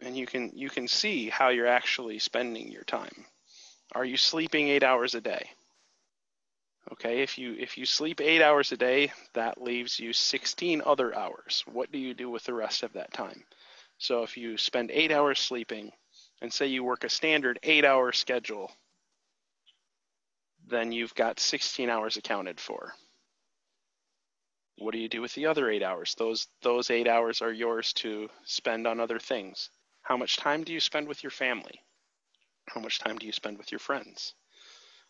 [0.00, 3.24] and you can you can see how you're actually spending your time.
[3.94, 5.50] Are you sleeping 8 hours a day?
[6.92, 11.14] Okay, if you if you sleep 8 hours a day, that leaves you 16 other
[11.14, 11.64] hours.
[11.66, 13.44] What do you do with the rest of that time?
[13.98, 15.90] So if you spend 8 hours sleeping
[16.40, 18.70] and say you work a standard 8-hour schedule,
[20.68, 22.92] then you've got 16 hours accounted for.
[24.78, 26.14] What do you do with the other 8 hours?
[26.16, 29.70] Those those 8 hours are yours to spend on other things.
[30.02, 31.80] How much time do you spend with your family?
[32.68, 34.34] How much time do you spend with your friends?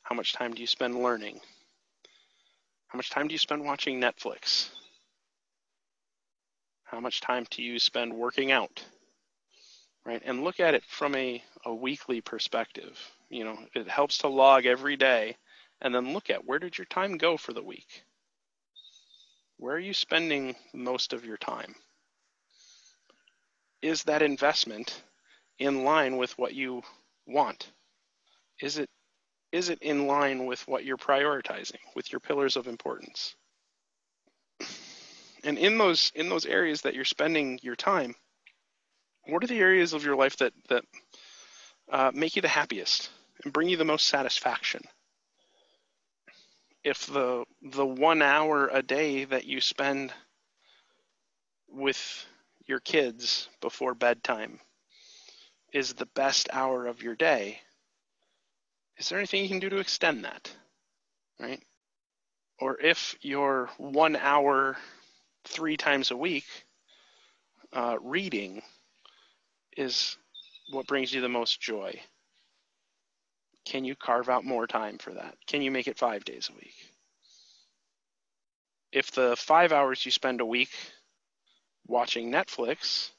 [0.02, 1.40] How much time do you spend learning?
[2.88, 4.70] How much time do you spend watching Netflix?
[6.84, 8.84] How much time do you spend working out?
[10.04, 10.22] Right?
[10.24, 12.98] And look at it from a, a weekly perspective.
[13.28, 15.36] You know, it helps to log every day
[15.80, 18.04] and then look at where did your time go for the week?
[19.56, 21.74] Where are you spending most of your time?
[23.82, 25.02] is that investment
[25.58, 26.82] in line with what you
[27.26, 27.70] want?
[28.60, 28.88] Is it
[29.56, 33.34] is it in line with what you're prioritizing, with your pillars of importance?
[35.44, 38.14] And in those in those areas that you're spending your time,
[39.26, 40.84] what are the areas of your life that that
[41.90, 43.10] uh, make you the happiest?
[43.44, 44.82] and bring you the most satisfaction.
[46.84, 50.12] If the the one hour a day that you spend
[51.68, 52.26] with
[52.66, 54.60] your kids before bedtime
[55.72, 57.60] is the best hour of your day,
[58.98, 60.50] is there anything you can do to extend that?
[61.38, 61.62] Right?
[62.58, 64.76] Or if your one hour
[65.44, 66.46] three times a week
[67.72, 68.62] uh, reading
[69.76, 70.16] is
[70.70, 72.00] what brings you the most joy,
[73.66, 75.36] can you carve out more time for that?
[75.46, 76.74] Can you make it five days a week?
[78.92, 80.70] If the five hours you spend a week
[81.86, 83.10] watching Netflix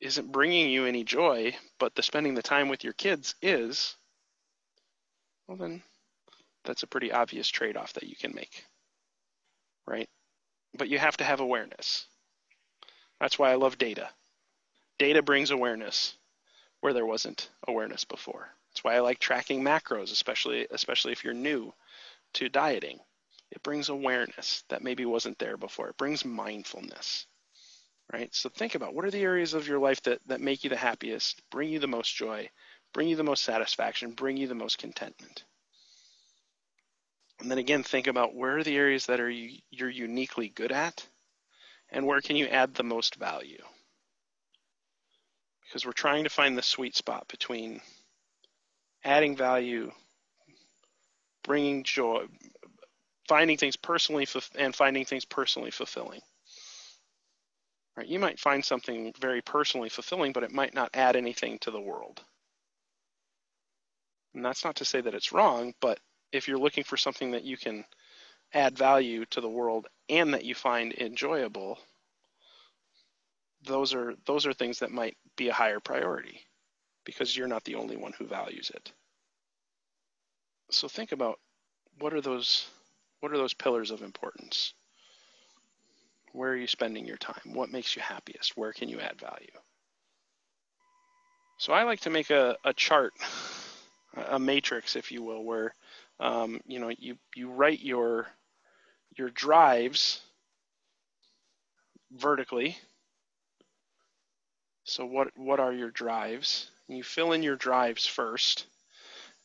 [0.00, 3.96] isn't bringing you any joy, but the spending the time with your kids is,
[5.46, 5.82] well, then
[6.64, 8.64] that's a pretty obvious trade off that you can make.
[9.86, 10.08] Right?
[10.74, 12.06] But you have to have awareness.
[13.20, 14.08] That's why I love data.
[14.98, 16.16] Data brings awareness
[16.80, 18.48] where there wasn't awareness before.
[18.70, 21.72] That's why I like tracking macros, especially especially if you're new
[22.34, 23.00] to dieting.
[23.50, 25.90] It brings awareness that maybe wasn't there before.
[25.90, 27.26] It brings mindfulness.
[28.12, 28.34] Right?
[28.34, 30.76] So think about what are the areas of your life that, that make you the
[30.76, 32.50] happiest, bring you the most joy,
[32.92, 35.44] bring you the most satisfaction, bring you the most contentment.
[37.40, 40.70] And then again, think about where are the areas that are you, you're uniquely good
[40.70, 41.06] at,
[41.90, 43.62] and where can you add the most value?
[45.64, 47.80] Because we're trying to find the sweet spot between
[49.04, 49.90] adding value,
[51.42, 52.26] bringing joy,
[53.28, 54.26] finding things personally
[54.56, 56.20] and finding things personally fulfilling.
[57.96, 58.06] Right?
[58.06, 61.80] You might find something very personally fulfilling, but it might not add anything to the
[61.80, 62.22] world.
[64.34, 65.98] And that's not to say that it's wrong, but
[66.32, 67.84] if you're looking for something that you can
[68.54, 71.78] add value to the world and that you find enjoyable,
[73.64, 76.40] those are those are things that might be a higher priority
[77.04, 78.92] because you're not the only one who values it.
[80.70, 81.38] So think about
[81.98, 82.66] what are those
[83.20, 84.74] what are those pillars of importance?
[86.32, 87.52] Where are you spending your time?
[87.52, 88.56] What makes you happiest?
[88.56, 89.52] Where can you add value?
[91.58, 93.12] So I like to make a, a chart,
[94.14, 95.74] a matrix, if you will, where
[96.20, 98.28] um, you know you you write your
[99.16, 100.20] your drives
[102.10, 102.76] vertically.
[104.84, 106.70] So what what are your drives?
[106.88, 108.66] You fill in your drives first,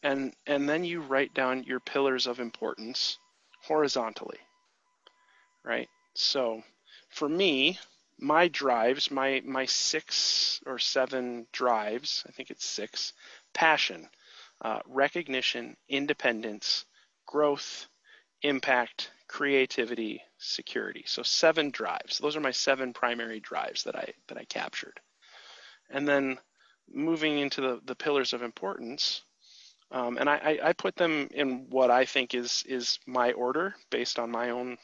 [0.03, 3.17] and and then you write down your pillars of importance
[3.63, 4.39] horizontally.
[5.63, 5.89] Right?
[6.13, 6.63] So
[7.09, 7.79] for me,
[8.19, 13.13] my drives, my my six or seven drives, I think it's six,
[13.53, 14.09] passion,
[14.61, 16.85] uh, recognition, independence,
[17.25, 17.87] growth,
[18.41, 21.03] impact, creativity, security.
[21.07, 22.17] So seven drives.
[22.17, 24.99] Those are my seven primary drives that I that I captured.
[25.89, 26.37] And then
[26.91, 29.21] moving into the, the pillars of importance,
[29.91, 34.19] um, and I, I put them in what I think is is my order based
[34.19, 34.77] on my own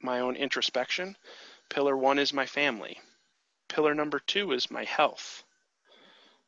[0.00, 1.16] my own introspection.
[1.68, 3.00] Pillar one is my family.
[3.68, 5.42] Pillar number two is my health.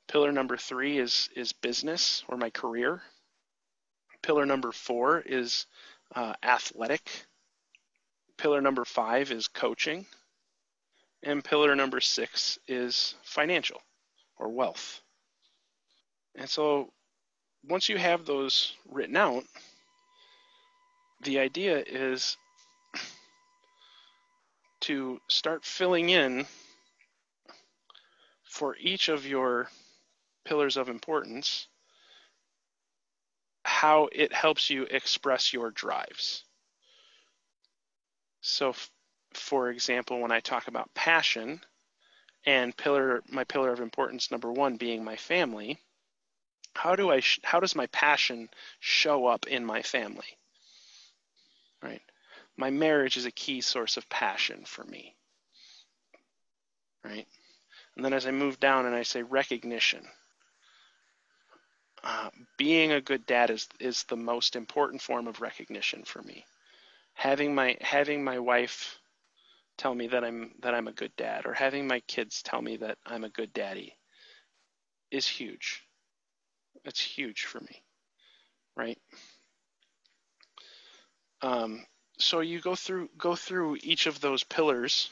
[0.08, 3.02] Pillar number three is is business or my career.
[4.22, 5.66] Pillar number four is
[6.14, 7.26] uh, athletic.
[8.36, 10.06] Pillar number five is coaching.
[11.22, 13.80] And pillar number six is financial
[14.38, 15.00] or wealth.
[16.34, 16.92] And so
[17.68, 19.44] once you have those written out,
[21.22, 22.36] the idea is
[24.80, 26.46] to start filling in
[28.44, 29.68] for each of your
[30.44, 31.68] pillars of importance
[33.64, 36.44] how it helps you express your drives.
[38.40, 38.90] So, f-
[39.32, 41.60] for example, when I talk about passion
[42.44, 45.78] and pillar, my pillar of importance number one being my family,
[46.74, 50.38] how do I, sh- how does my passion show up in my family?
[51.82, 52.02] Right.
[52.56, 55.14] My marriage is a key source of passion for me.
[57.02, 57.26] Right.
[57.96, 60.06] And then as I move down and I say recognition,
[62.04, 62.28] uh,
[62.58, 66.44] being a good dad is is the most important form of recognition for me.
[67.14, 68.98] Having my having my wife
[69.78, 72.76] tell me that I'm that I'm a good dad, or having my kids tell me
[72.76, 73.96] that I'm a good daddy,
[75.10, 75.82] is huge.
[76.84, 77.82] It's huge for me,
[78.76, 78.98] right?
[81.40, 81.86] Um,
[82.18, 85.08] so you go through go through each of those pillars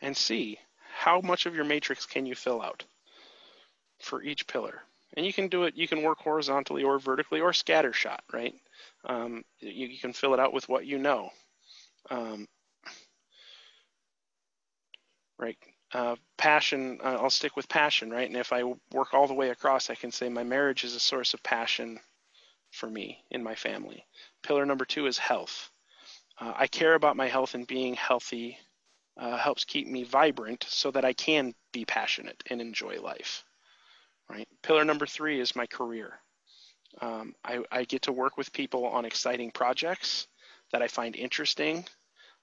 [0.00, 0.58] and see
[0.94, 2.84] how much of your matrix can you fill out
[3.98, 4.82] for each pillar
[5.16, 5.76] and you can do it.
[5.76, 8.54] You can work horizontally or vertically or scatter shot, right?
[9.04, 11.30] Um, you, you, can fill it out with what you know,
[12.10, 12.46] um,
[15.38, 15.56] right?
[15.92, 18.28] uh, passion, uh, I'll stick with passion, right?
[18.28, 21.00] And if I work all the way across, I can say my marriage is a
[21.00, 21.98] source of passion
[22.70, 24.06] for me in my family.
[24.42, 25.70] Pillar number two is health.
[26.38, 28.58] Uh, I care about my health and being healthy
[29.16, 33.44] uh, helps keep me vibrant so that I can be passionate and enjoy life.
[34.30, 34.46] Right.
[34.62, 36.20] Pillar number three is my career.
[37.00, 40.28] Um, I, I, get to work with people on exciting projects
[40.72, 41.84] that I find interesting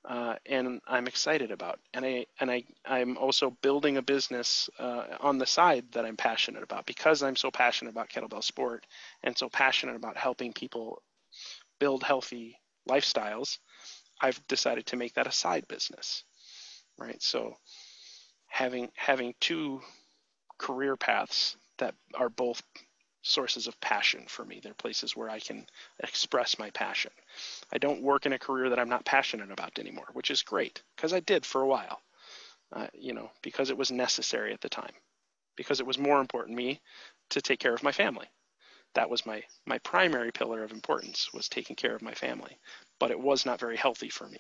[0.06, 1.80] uh, and I'm excited about.
[1.94, 6.18] And I and I I'm also building a business uh, on the side that I'm
[6.18, 8.86] passionate about because I'm so passionate about kettlebell sport
[9.24, 11.02] and so passionate about helping people
[11.80, 12.58] build healthy
[12.90, 13.60] lifestyles.
[14.22, 16.24] I've decided to make that a side business,
[16.98, 17.22] right?
[17.22, 17.56] So
[18.48, 19.82] having having two
[20.58, 22.61] career paths that are both
[23.28, 24.59] sources of passion for me.
[24.61, 25.65] They're places where I can
[25.99, 27.11] express my passion.
[27.71, 30.82] I don't work in a career that I'm not passionate about anymore, which is great
[30.95, 32.01] because I did for a while.
[32.73, 34.91] Uh, you know, because it was necessary at the time,
[35.55, 36.82] because it was more important to me
[37.30, 38.28] to take care of my family.
[38.93, 42.57] That was my my primary pillar of importance was taking care of my family,
[42.99, 44.39] but it was not very healthy for me.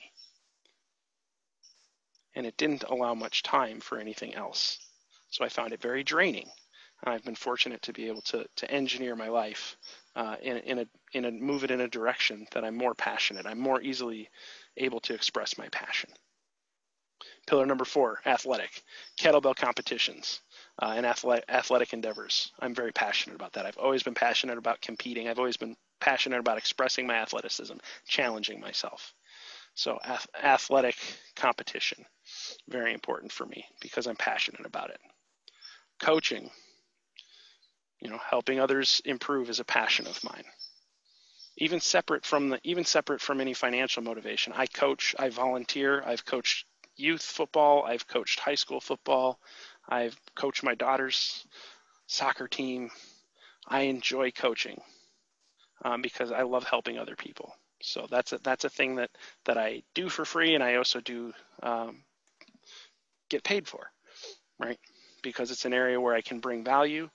[2.35, 4.77] And it didn't allow much time for anything else.
[5.29, 6.49] So I found it very draining
[7.03, 9.77] I've been fortunate to be able to to engineer my life
[10.15, 13.45] uh, in, in a in a move it in a direction that I'm more passionate.
[13.45, 14.29] I'm more easily
[14.77, 16.09] able to express my passion.
[17.47, 18.83] Pillar number four: athletic,
[19.19, 20.41] kettlebell competitions.
[20.79, 22.51] Uh, and athletic, athletic endeavors.
[22.59, 23.65] I'm very passionate about that.
[23.65, 25.27] I've always been passionate about competing.
[25.27, 27.77] I've always been passionate about expressing my athleticism,
[28.07, 29.15] challenging myself.
[29.73, 30.95] So ath- athletic
[31.35, 32.05] competition,
[32.67, 34.99] very important for me because I'm passionate about it.
[35.99, 36.51] Coaching,
[37.99, 40.43] you know, helping others improve is a passion of mine.
[41.57, 44.53] Even separate from the even separate from any financial motivation.
[44.53, 49.39] I coach, I volunteer, I've coached youth football, I've coached high school football,
[49.87, 51.45] I've coached my daughter's
[52.05, 52.89] soccer team.
[53.67, 54.81] I enjoy coaching
[55.83, 57.53] um, because I love helping other people.
[57.81, 59.11] So that's a, that's a thing that
[59.45, 62.03] that I do for free, and I also do um,
[63.29, 63.91] get paid for,
[64.59, 64.79] right?
[65.21, 67.09] Because it's an area where I can bring value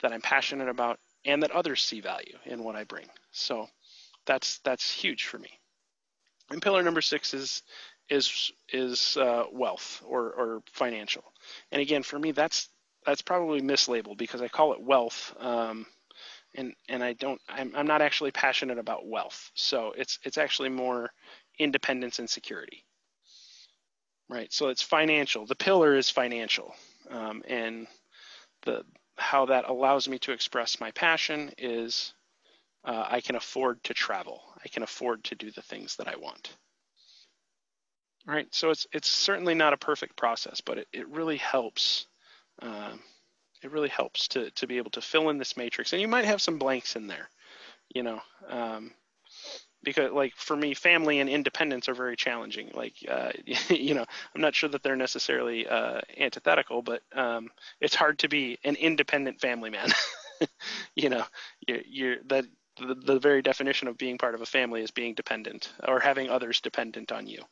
[0.00, 3.06] that I'm passionate about and that others see value in what I bring.
[3.32, 3.68] So
[4.26, 5.50] that's that's huge for me.
[6.50, 7.62] And pillar number six is
[8.08, 11.24] is is uh, wealth or or financial.
[11.72, 12.68] And again, for me, that's
[13.04, 15.86] that's probably mislabeled because I call it wealth, um,
[16.54, 17.40] and and I don't.
[17.48, 19.50] I'm, I'm not actually passionate about wealth.
[19.54, 21.10] So it's it's actually more
[21.58, 22.84] independence and security.
[24.30, 24.52] Right.
[24.52, 25.46] So it's financial.
[25.46, 26.74] The pillar is financial,
[27.10, 27.86] um, and
[28.62, 28.84] the
[29.18, 32.14] how that allows me to express my passion is
[32.84, 34.42] uh, I can afford to travel.
[34.64, 36.56] I can afford to do the things that I want.
[38.26, 42.06] All right, so it's it's certainly not a perfect process, but it, it really helps.
[42.60, 43.00] Um,
[43.62, 46.26] it really helps to to be able to fill in this matrix, and you might
[46.26, 47.28] have some blanks in there,
[47.94, 48.20] you know.
[48.48, 48.92] Um,
[49.82, 52.70] because like for me family and independence are very challenging.
[52.74, 53.32] Like uh,
[53.70, 54.04] you know
[54.34, 57.48] i'm not sure that they're necessarily uh, antithetical but um,
[57.80, 59.90] it's hard to be an independent family man.
[60.94, 61.24] You know
[61.66, 62.44] you're, you're that
[62.78, 66.30] the, the, very definition of being part of a family is being dependent or having
[66.30, 67.42] others dependent on you.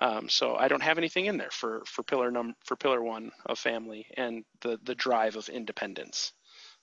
[0.00, 3.30] Um, so i don't have anything in there for for pillar num for pillar one
[3.44, 6.32] of family and the the drive of independence.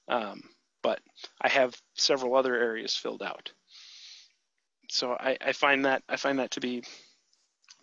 [0.07, 0.41] Um,
[0.83, 0.99] but
[1.41, 3.51] i have several other areas filled out
[4.87, 6.83] so I, I find that I find that to be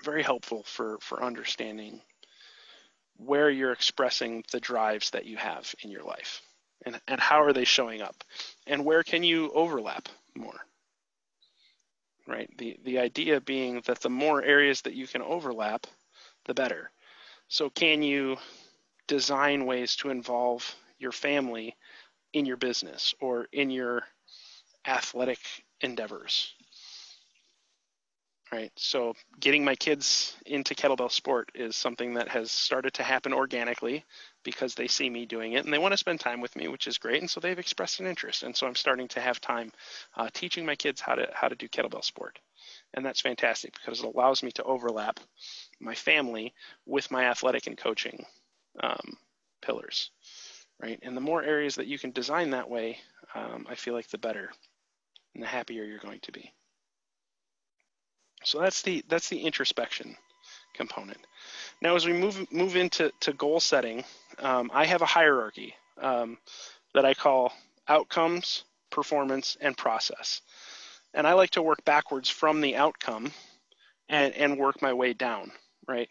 [0.03, 2.01] very helpful for for understanding
[3.17, 6.43] where you're expressing the drives that you have in your life
[6.85, 8.25] and, and how are they showing up
[8.67, 10.61] and where can you overlap more
[12.27, 12.51] right?
[12.59, 15.87] The the idea being that the more areas that you can overlap
[16.47, 16.91] the better.
[17.49, 18.37] So can you
[19.07, 21.77] design ways to involve your family
[22.33, 24.03] in your business or in your
[24.87, 25.39] athletic
[25.81, 26.55] endeavors
[28.53, 28.71] right?
[28.77, 34.05] So getting my kids into kettlebell sport is something that has started to happen organically
[34.43, 36.87] because they see me doing it and they want to spend time with me, which
[36.87, 37.21] is great.
[37.21, 39.73] And so they've expressed an interest, and so I'm starting to have time
[40.17, 42.39] uh, teaching my kids how to how to do kettlebell sport,
[42.93, 45.21] and that's fantastic because it allows me to overlap
[45.81, 46.55] my family
[46.87, 48.25] with my athletic and coaching
[48.83, 49.17] um,
[49.63, 50.11] pillars,
[50.81, 50.99] right?
[51.03, 52.99] And the more areas that you can design that way,
[53.35, 54.51] um, I feel like the better
[55.35, 56.53] and the happier you're going to be.
[58.45, 60.17] So that's the that's the introspection
[60.75, 61.19] component.
[61.83, 64.05] Now, as we move move into to goal setting,
[64.39, 66.39] um, I have a hierarchy um,
[66.95, 67.53] that I call
[67.89, 70.43] outcomes, performance, and process.
[71.15, 73.33] And I like to work backwards from the outcome
[74.09, 75.53] and, and work my way down,
[75.89, 76.09] right?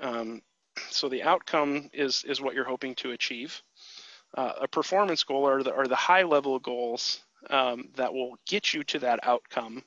[0.00, 0.42] Um,
[0.90, 3.62] So the outcome is is what you're hoping to achieve.
[4.36, 7.20] Uh, a performance goal are the, are the high level goals
[7.50, 9.82] um, that will get you to that outcome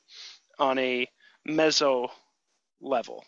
[0.59, 1.07] on a
[1.47, 2.09] meso
[2.81, 3.23] level,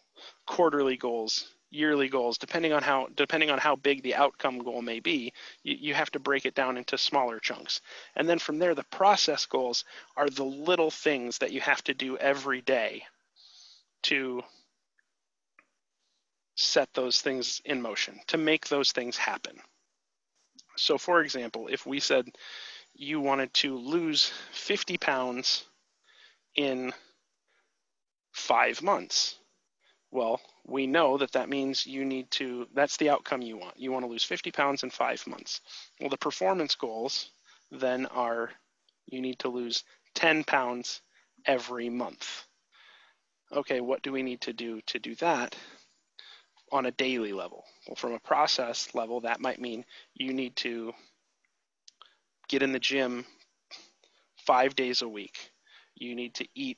[0.46, 5.00] quarterly goals, yearly goals, depending on how depending on how big the outcome goal may
[5.00, 7.82] be, you, you have to break it down into smaller chunks.
[8.16, 9.86] And then from there, the process goals
[10.18, 13.04] are the little things that you have to do every day
[14.04, 14.42] to
[16.56, 19.58] set those things in motion, to make those things happen.
[20.76, 22.30] So, for example, if we said
[22.94, 25.66] you wanted to lose 50 pounds
[26.56, 26.92] in
[28.32, 29.36] five months,
[30.12, 33.80] well, we know that that means you need to, that's the outcome you want.
[33.80, 35.62] You want to lose 50 pounds in five months.
[36.00, 37.30] Well, the performance goals
[37.72, 38.50] then are
[39.08, 39.84] you need to lose
[40.16, 41.02] 10 pounds
[41.46, 42.46] every month.
[43.52, 45.56] Okay, what do we need to do to do that
[46.72, 47.66] on a daily level?
[47.88, 50.94] Well, from a process level, that might mean you need to
[52.48, 53.26] get in the gym
[54.46, 55.52] five days a week.
[55.96, 56.78] You need to eat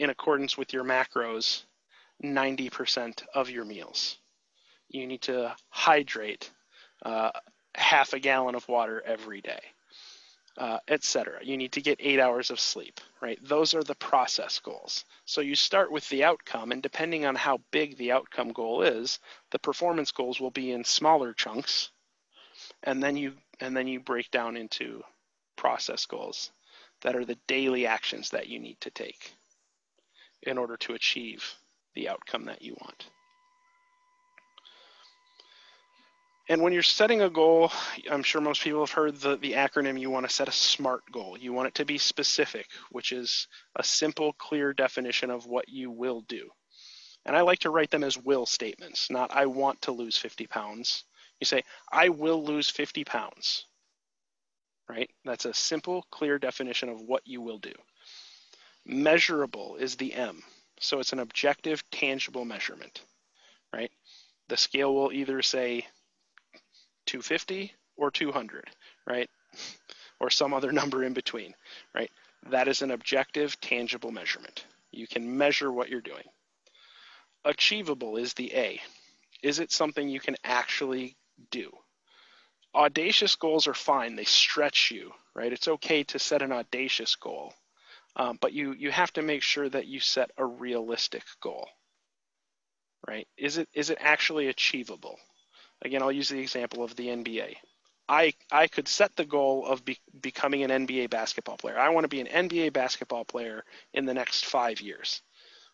[0.00, 1.64] in accordance with your macros
[2.24, 4.16] 90% of your meals.
[4.88, 6.50] You need to hydrate
[7.04, 7.30] uh,
[7.74, 9.60] half a gallon of water every day,
[10.56, 11.40] uh, etc.
[11.42, 13.38] You need to get eight hours of sleep, right?
[13.42, 15.04] Those are the process goals.
[15.26, 19.18] So you start with the outcome, and depending on how big the outcome goal is,
[19.50, 21.90] the performance goals will be in smaller chunks,
[22.82, 25.02] and then you and then you break down into
[25.56, 26.52] process goals
[27.02, 29.34] that are the daily actions that you need to take
[30.42, 31.54] in order to achieve
[31.94, 33.06] the outcome that you want.
[36.50, 37.70] And when you're setting a goal,
[38.10, 41.04] I'm sure most people have heard the, the acronym you want to set a SMART
[41.12, 41.38] goal.
[41.38, 45.92] You want it to be specific, which is a simple, clear definition of what you
[45.92, 46.50] will do.
[47.24, 50.48] And I like to write them as will statements, not I want to lose 50
[50.48, 51.04] pounds.
[51.38, 51.62] You say,
[51.92, 53.66] I will lose 50 pounds.
[54.88, 55.08] Right?
[55.24, 57.74] That's a simple, clear definition of what you will do.
[58.86, 60.42] Measurable is the M.
[60.80, 63.02] So it's an objective, tangible measurement,
[63.72, 63.92] right?
[64.48, 65.86] The scale will either say
[67.06, 68.70] 250 or 200,
[69.06, 69.28] right?
[70.18, 71.54] Or some other number in between,
[71.94, 72.10] right?
[72.48, 74.64] That is an objective, tangible measurement.
[74.90, 76.24] You can measure what you're doing.
[77.44, 78.80] Achievable is the A.
[79.42, 81.16] Is it something you can actually
[81.50, 81.70] do?
[82.74, 85.52] Audacious goals are fine, they stretch you, right?
[85.52, 87.52] It's okay to set an audacious goal
[88.16, 91.68] um, but you you have to make sure that you set a realistic goal.
[93.06, 93.26] Right?
[93.36, 95.18] Is it is it actually achievable?
[95.82, 97.56] Again, I'll use the example of the NBA.
[98.08, 101.78] I I could set the goal of be, becoming an NBA basketball player.
[101.78, 105.22] I want to be an NBA basketball player in the next five years.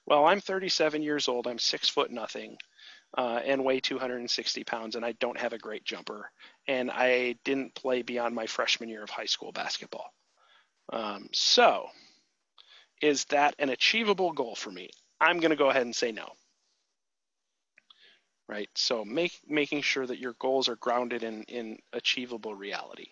[0.07, 1.47] Well, I'm 37 years old.
[1.47, 2.59] I'm six foot nothing.
[3.16, 6.30] Uh, and weigh 260 pounds, and I don't have a great jumper,
[6.68, 10.12] and I didn't play beyond my freshman year of high school basketball.
[10.93, 11.89] Um, so,
[13.01, 14.90] is that an achievable goal for me?
[15.20, 16.28] I'm going to go ahead and say no.
[18.49, 18.68] Right?
[18.74, 23.07] So make, making sure that your goals are grounded in, in achievable reality.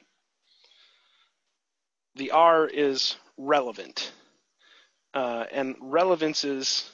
[2.14, 4.12] The R is relevant.
[5.12, 6.90] Uh, and relevance is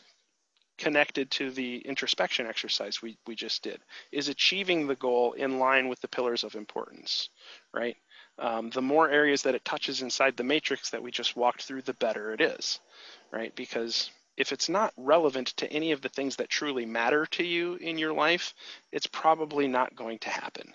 [0.79, 3.81] connected to the introspection exercise we, we just did.
[4.13, 7.29] Is achieving the goal in line with the pillars of importance,
[7.73, 7.97] right?
[8.41, 11.83] Um, the more areas that it touches inside the matrix that we just walked through,
[11.83, 12.81] the better it is,
[13.31, 13.55] right?
[13.55, 17.75] Because if it's not relevant to any of the things that truly matter to you
[17.75, 18.55] in your life,
[18.91, 20.73] it's probably not going to happen.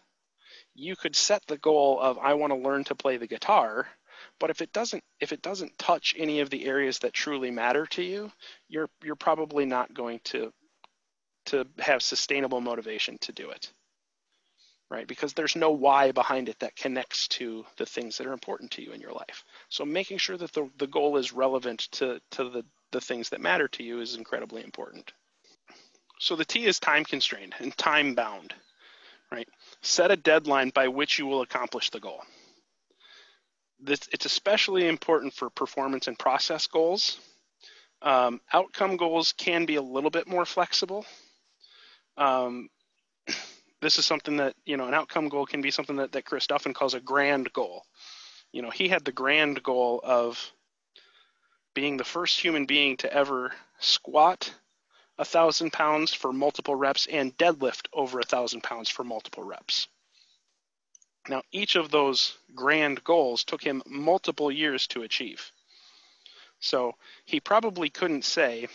[0.76, 3.88] You could set the goal of I want to learn to play the guitar,
[4.40, 7.88] but if it doesn't if it doesn't touch any of the areas that truly matter
[7.88, 8.32] to you,
[8.68, 10.54] you're you're probably not going to
[11.48, 13.72] to have sustainable motivation to do it
[14.90, 15.08] right?
[15.08, 18.84] Because there's no why behind it that connects to the things that are important to
[18.84, 19.44] you in your life.
[19.70, 23.42] So making sure that the, the goal is relevant to, to the, the things that
[23.42, 25.12] matter to you is incredibly important.
[26.20, 28.54] So the T is time constrained and time bound,
[29.32, 29.50] right?
[29.82, 32.22] Set a deadline by which you will accomplish the goal.
[33.80, 37.20] This, it's especially important for performance and process goals.
[38.02, 41.06] Um, outcome goals can be a little bit more flexible.
[42.18, 42.70] Um,
[43.86, 46.48] this is something that you know an outcome goal can be something that, that chris
[46.48, 47.86] duffin calls a grand goal.
[48.52, 50.52] You know he had the grand goal of
[51.76, 54.52] being the first human being to ever squat
[55.20, 59.88] a thousand pounds for multiple reps and deadlift over a thousand pounds for multiple reps.
[61.30, 65.52] Now each of those grand goals took him multiple years to achieve.
[66.60, 68.68] So he probably couldn't say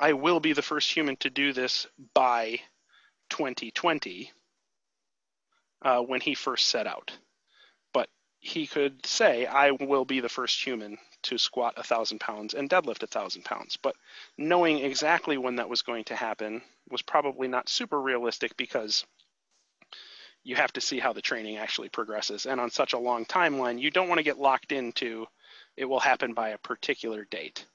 [0.00, 2.60] i will be the first human to do this by
[3.30, 4.32] 2020
[5.82, 7.12] uh, when he first set out.
[7.92, 8.08] But
[8.38, 12.70] he could say, I will be the first human to squat a thousand pounds and
[12.70, 13.76] deadlift a thousand pounds.
[13.76, 13.96] But
[14.38, 19.04] knowing exactly when that was going to happen was probably not super realistic because
[20.44, 22.46] you have to see how the training actually progresses.
[22.46, 25.26] And on such a long timeline, you don't want to get locked into
[25.76, 27.66] it will happen by a particular date.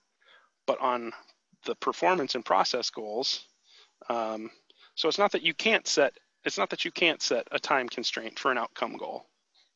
[0.66, 1.12] But on
[1.66, 3.46] the performance and process goals,
[4.10, 4.50] um,
[5.02, 7.90] so it's not that you can't set it's not that you can't set a time
[7.90, 9.26] constraint for an outcome goal.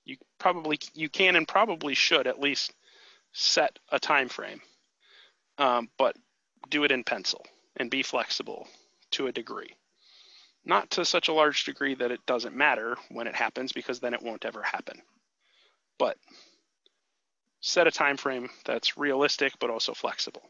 [0.03, 2.73] You probably you can and probably should at least
[3.33, 4.61] set a time frame,
[5.57, 6.15] um, but
[6.69, 7.43] do it in pencil
[7.75, 8.67] and be flexible
[9.11, 9.75] to a degree.
[10.63, 14.13] Not to such a large degree that it doesn't matter when it happens, because then
[14.13, 15.01] it won't ever happen.
[15.97, 16.17] But
[17.61, 20.43] set a time frame that's realistic but also flexible.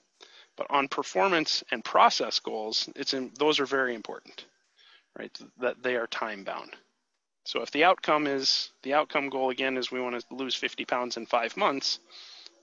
[0.58, 4.46] But on performance and process goals, it's in, those are very important,
[5.18, 5.38] right?
[5.60, 6.76] That they are time bound.
[7.46, 10.86] So if the outcome is the outcome goal again is we want to lose 50
[10.86, 12.00] pounds in five months,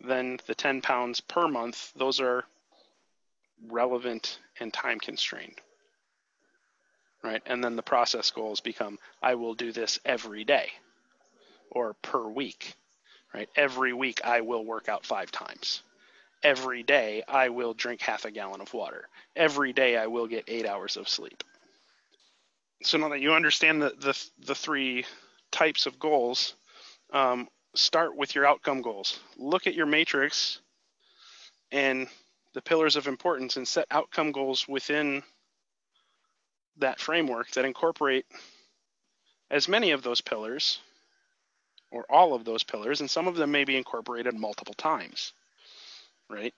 [0.01, 2.45] then the 10 pounds per month, those are
[3.69, 5.61] relevant and time constrained.
[7.23, 7.43] Right?
[7.47, 10.71] And then the process goals become I will do this every day
[11.71, 12.75] or per week.
[13.33, 13.49] Right?
[13.55, 15.83] Every week I will work out five times.
[16.43, 19.09] Every day I will drink half a gallon of water.
[19.37, 21.45] Every day I will get eight hours of sleep.
[22.83, 25.05] So now that you understand the, the, the three
[25.51, 26.55] types of goals,
[27.13, 29.21] um, start with your outcome goals.
[29.37, 30.61] Look at your matrix
[31.71, 32.07] and
[32.55, 35.23] the pillars of importance and set outcome goals within
[36.79, 38.27] that framework that incorporate
[39.51, 40.81] as many of those pillars
[41.91, 45.35] or all of those pillars, and some of them may be incorporated multiple times,
[46.31, 46.55] right?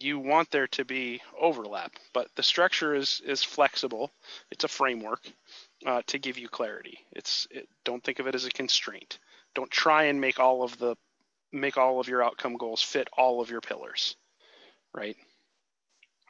[0.00, 4.12] You want there to be overlap, but the structure is is flexible.
[4.50, 5.20] It's a framework
[5.86, 6.98] uh, to give you clarity.
[7.12, 9.18] It's it, don't think of it as a constraint.
[9.54, 10.96] Don't try and make all of the
[11.52, 14.16] make all of your outcome goals fit all of your pillars,
[14.92, 15.16] right?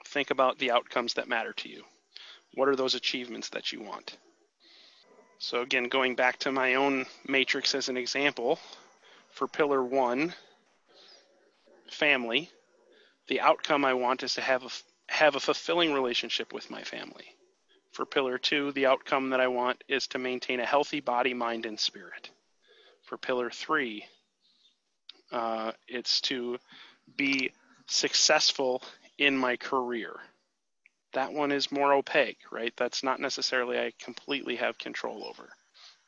[0.06, 1.84] Think about the outcomes that matter to you.
[2.54, 4.18] What are those achievements that you want?
[5.38, 8.58] So again, going back to my own matrix as an example,
[9.30, 10.32] for pillar 1,
[11.90, 12.50] family,
[13.28, 14.70] the outcome I want is to have a
[15.08, 17.26] have a fulfilling relationship with my family.
[17.92, 21.66] For pillar 2, the outcome that I want is to maintain a healthy body, mind
[21.66, 22.30] and spirit
[23.04, 24.04] for pillar three.
[25.30, 26.58] Uh, it's to
[27.16, 27.52] be
[27.86, 28.82] successful
[29.18, 30.14] in my career.
[31.12, 32.72] That one is more opaque, right?
[32.76, 35.48] That's not necessarily I completely have control over,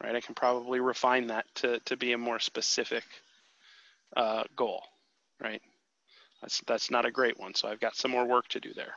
[0.02, 0.16] right?
[0.16, 3.04] I can probably refine that to, to be a more specific
[4.16, 4.82] uh, goal,
[5.40, 5.62] right?
[6.40, 8.94] That's that's not a great one, so I've got some more work to do there.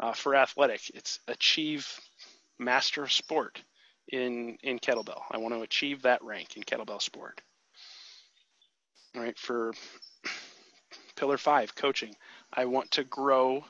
[0.00, 1.88] Uh, for athletic, it's achieve
[2.58, 3.62] master of sport
[4.08, 5.22] in in kettlebell.
[5.30, 7.40] I want to achieve that rank in kettlebell sport.
[9.14, 9.72] All right, for
[11.16, 12.16] pillar five, coaching,
[12.52, 13.64] I want to grow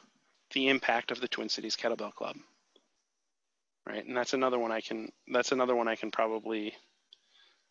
[0.52, 2.36] the impact of the Twin Cities Kettlebell Club.
[3.86, 5.12] Right, and that's another one I can.
[5.30, 6.74] That's another one I can probably,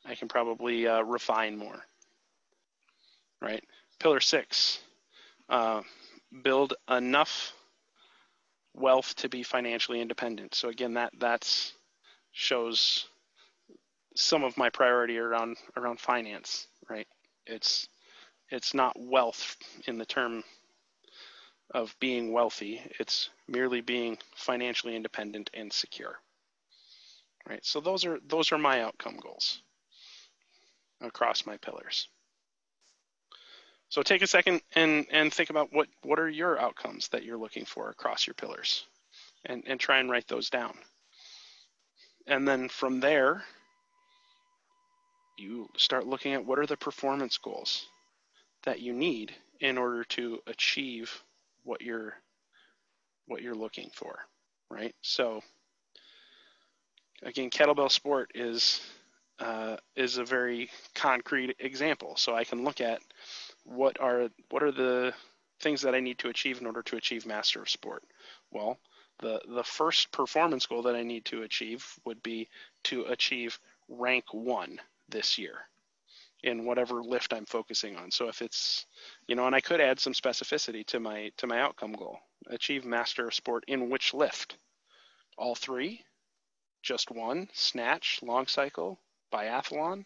[0.06, 1.84] I can probably uh, refine more.
[3.42, 3.64] Right,
[4.04, 4.80] pillar six,
[5.48, 5.82] uh,
[6.44, 7.54] build enough
[8.76, 10.54] wealth to be financially independent.
[10.54, 11.72] So again, that that's
[12.34, 13.08] shows
[14.16, 17.08] some of my priority around around finance, right?
[17.48, 17.88] It's
[18.50, 19.56] it's not wealth
[19.88, 20.44] in the term
[21.74, 22.82] of being wealthy.
[23.00, 26.20] It's merely being financially independent and secure.
[27.48, 27.66] Right?
[27.66, 29.62] So those are those are my outcome goals
[31.00, 32.10] across my pillars.
[33.94, 37.38] So take a second and, and think about what, what are your outcomes that you're
[37.38, 38.88] looking for across your pillars
[39.46, 40.74] and, and try and write those down.
[42.26, 43.44] And then from there,
[45.38, 47.86] you start looking at what are the performance goals
[48.64, 51.22] that you need in order to achieve
[51.64, 52.16] what you're
[53.28, 54.18] what you're looking for,
[54.72, 54.96] right?
[55.04, 55.42] So
[57.22, 58.82] again, kettlebell sport is
[59.38, 62.16] uh, is a very concrete example.
[62.16, 63.00] So I can look at
[63.66, 65.14] what are what are the
[65.64, 68.04] things that I need to achieve in order to achieve master of sport.
[68.52, 68.78] Well,
[69.20, 72.50] the the first performance goal that I need to achieve would be
[72.86, 75.60] to achieve rank one this year
[76.44, 78.12] in whatever lift I'm focusing on.
[78.12, 78.86] So if it's
[79.28, 82.20] you know, and I could add some specificity to my to my outcome goal.
[82.48, 84.58] Achieve master of sport in which lift?
[85.38, 86.04] All three?
[86.82, 87.48] Just one?
[87.54, 89.00] Snatch, long cycle,
[89.32, 90.04] biathlon,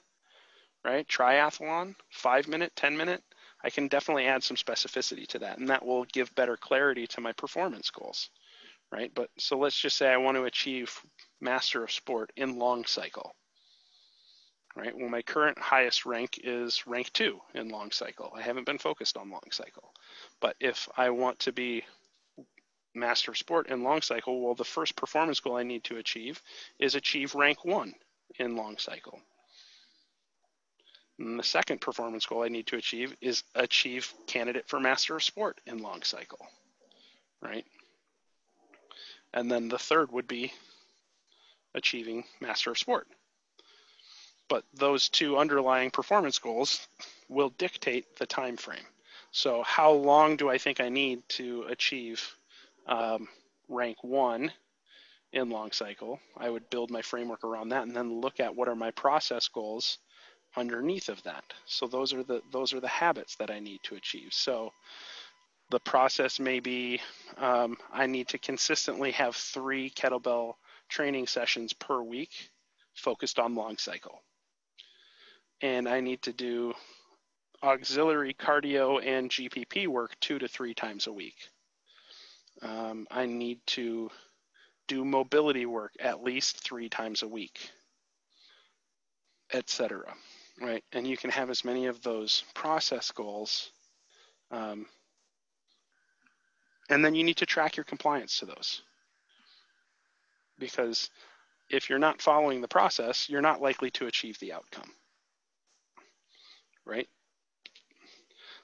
[0.85, 1.07] right?
[1.07, 3.23] Triathlon, five minute, ten minute.
[3.67, 7.21] I can definitely add some specificity to that, and that will give better clarity to
[7.21, 8.29] my performance goals
[8.91, 9.11] right?
[9.13, 10.91] But so let's just say I want to achieve
[11.41, 13.35] Master of Sport in long cycle.
[14.75, 14.95] Right?
[14.95, 18.31] Well, my current highest rank is rank two in long cycle.
[18.35, 19.91] I haven't been focused on long cycle.
[20.39, 21.83] But if I want to be
[22.93, 26.41] Master of Sport in long cycle, well, the first performance goal I need to achieve
[26.79, 27.93] is achieve rank one
[28.37, 29.19] in long cycle.
[31.19, 35.23] And the second performance goal I need to achieve is achieve candidate for Master of
[35.23, 36.45] Sport in long cycle,
[37.41, 37.65] right?
[39.33, 40.53] And then the third would be
[41.73, 43.07] achieving Master of Sport.
[44.47, 46.87] But those two underlying performance goals
[47.27, 48.85] will dictate the time frame.
[49.31, 52.35] So how long do I think I need to achieve
[52.87, 53.27] um,
[53.67, 54.51] rank one
[55.33, 56.19] in long cycle?
[56.37, 59.47] I would build my framework around that and then look at what are my process
[59.47, 59.97] goals
[60.57, 61.45] underneath of that.
[61.65, 64.33] So those are the those are the habits that I need to achieve.
[64.33, 64.73] So
[65.69, 66.99] the process may be
[67.37, 70.53] um, I need to consistently have three kettlebell
[70.89, 72.49] training sessions per week
[72.95, 74.21] focused on long cycle.
[75.61, 76.73] And I need to do
[77.63, 81.35] auxiliary cardio and GPP work two to three times a week.
[82.61, 84.09] Um, I need to
[84.87, 87.69] do mobility work at least three times a week,
[89.53, 90.13] etc.
[90.59, 93.69] Right, and you can have as many of those process goals,
[94.49, 94.87] um,
[96.89, 98.81] and then you need to track your compliance to those
[100.59, 101.09] because
[101.69, 104.89] if you're not following the process, you're not likely to achieve the outcome.
[106.85, 107.07] Right?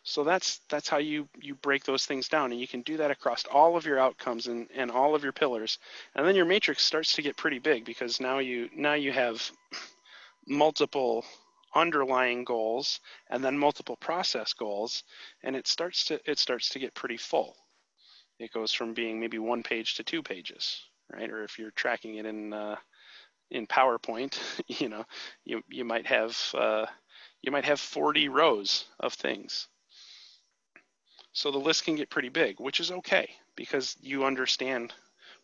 [0.03, 3.11] So that's that's how you you break those things down, and you can do that
[3.11, 5.79] across all of your outcomes and, and all of your pillars,
[6.15, 9.49] and then your matrix starts to get pretty big because now you now you have
[10.45, 11.23] multiple
[11.75, 12.99] underlying goals
[13.29, 15.03] and then multiple process goals,
[15.43, 17.55] and it starts to it starts to get pretty full.
[18.39, 21.29] It goes from being maybe one page to two pages, right?
[21.29, 22.77] Or if you're tracking it in uh,
[23.51, 25.05] in PowerPoint, you know,
[25.45, 26.85] you you might have uh,
[27.41, 29.67] you might have 40 rows of things
[31.33, 34.93] so the list can get pretty big, which is okay because you understand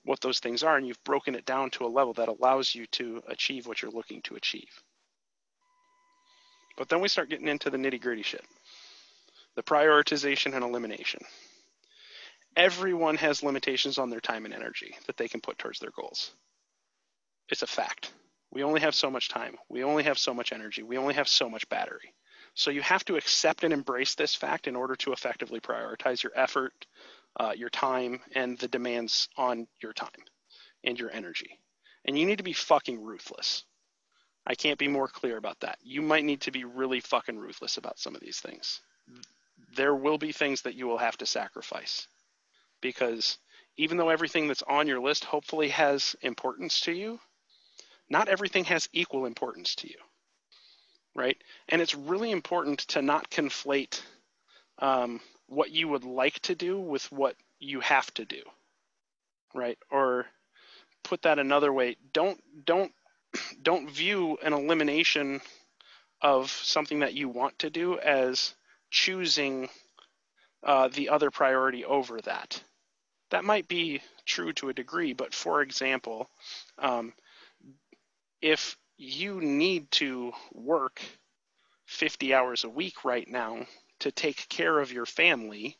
[0.06, 2.86] what those things are and you've broken it down to a level that allows you
[2.88, 4.84] to achieve what you're looking to achieve.
[6.80, 8.44] But then we start getting into the nitty gritty shit
[9.56, 11.20] the prioritization and elimination.
[12.56, 16.32] Everyone has limitations on their time and energy that they can put towards their goals.
[17.50, 18.14] It's a fact.
[18.52, 19.58] We only have so much time.
[19.68, 20.82] We only have so much energy.
[20.82, 22.14] We only have so much battery.
[22.54, 26.32] So you have to accept and embrace this fact in order to effectively prioritize your
[26.36, 26.86] effort,
[27.38, 30.24] uh, your time, and the demands on your time
[30.86, 31.60] and your energy.
[32.06, 33.66] And you need to be fucking ruthless.
[34.50, 35.78] I can't be more clear about that.
[35.84, 38.82] You might need to be really fucking ruthless about some of these things.
[39.76, 42.08] There will be things that you will have to sacrifice
[42.82, 43.38] because
[43.78, 47.20] even though everything that's on your list hopefully has importance to you,
[48.10, 49.98] not everything has equal importance to you
[51.16, 51.38] right?
[51.68, 54.02] And it's really important to not conflate
[54.80, 58.42] um, what you would like to do with what you have to do,
[59.54, 59.78] right?
[59.92, 60.26] Or
[61.04, 62.92] put that another way, don't don't
[63.62, 65.42] don't view an elimination
[66.22, 68.54] of something that you want to do as
[68.92, 69.70] choosing
[70.64, 72.62] uh, the other priority over that.
[73.32, 76.30] That might be true to a degree, but for example,
[76.78, 77.14] um,
[78.42, 81.02] if you need to work
[81.86, 83.66] 50 hours a week right now
[84.00, 85.78] to take care of your family,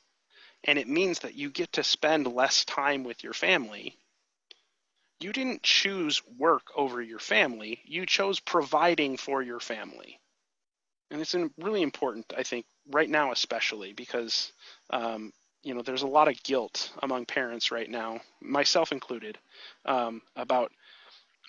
[0.64, 3.98] and it means that you get to spend less time with your family.
[5.20, 10.20] You didn't choose work over your family, you chose providing for your family.
[11.12, 14.52] And it's really important, I think, right now, especially because
[14.92, 19.38] um, you know there's a lot of guilt among parents right now, myself included,
[19.86, 20.72] um, about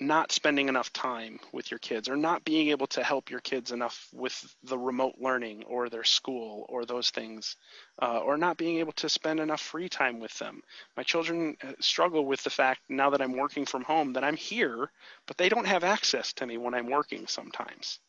[0.00, 3.72] not spending enough time with your kids or not being able to help your kids
[3.72, 7.56] enough with the remote learning or their school or those things
[8.02, 10.62] uh, or not being able to spend enough free time with them.
[10.96, 14.36] My children uh, struggle with the fact now that i'm working from home that i'm
[14.36, 14.90] here
[15.26, 18.00] but they don't have access to me when i'm working sometimes.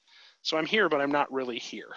[0.44, 1.90] So i'm here but i'm not really here.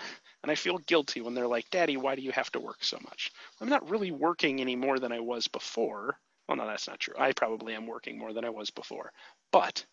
[0.42, 2.98] And i feel guilty when they're like daddy why do you have to work so
[3.04, 3.32] much?
[3.60, 6.18] I'm not really working any more than i was before.
[6.48, 7.14] Well, no, that's not true.
[7.18, 9.12] I probably am working more than I was before.
[9.54, 9.86] But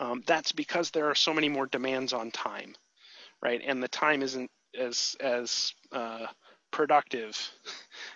[0.00, 2.74] um, that's because there are so many more demands on time,
[3.40, 3.62] right?
[3.64, 6.26] And the time isn't as as uh,
[6.70, 7.36] productive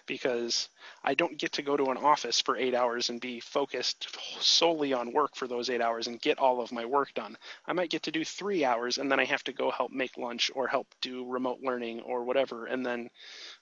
[0.06, 0.68] because
[1.04, 4.08] I don't get to go to an office for eight hours and be focused
[4.40, 7.36] solely on work for those eight hours and get all of my work done.
[7.66, 10.16] I might get to do three hours and then I have to go help make
[10.16, 12.66] lunch or help do remote learning or whatever.
[12.66, 13.08] And then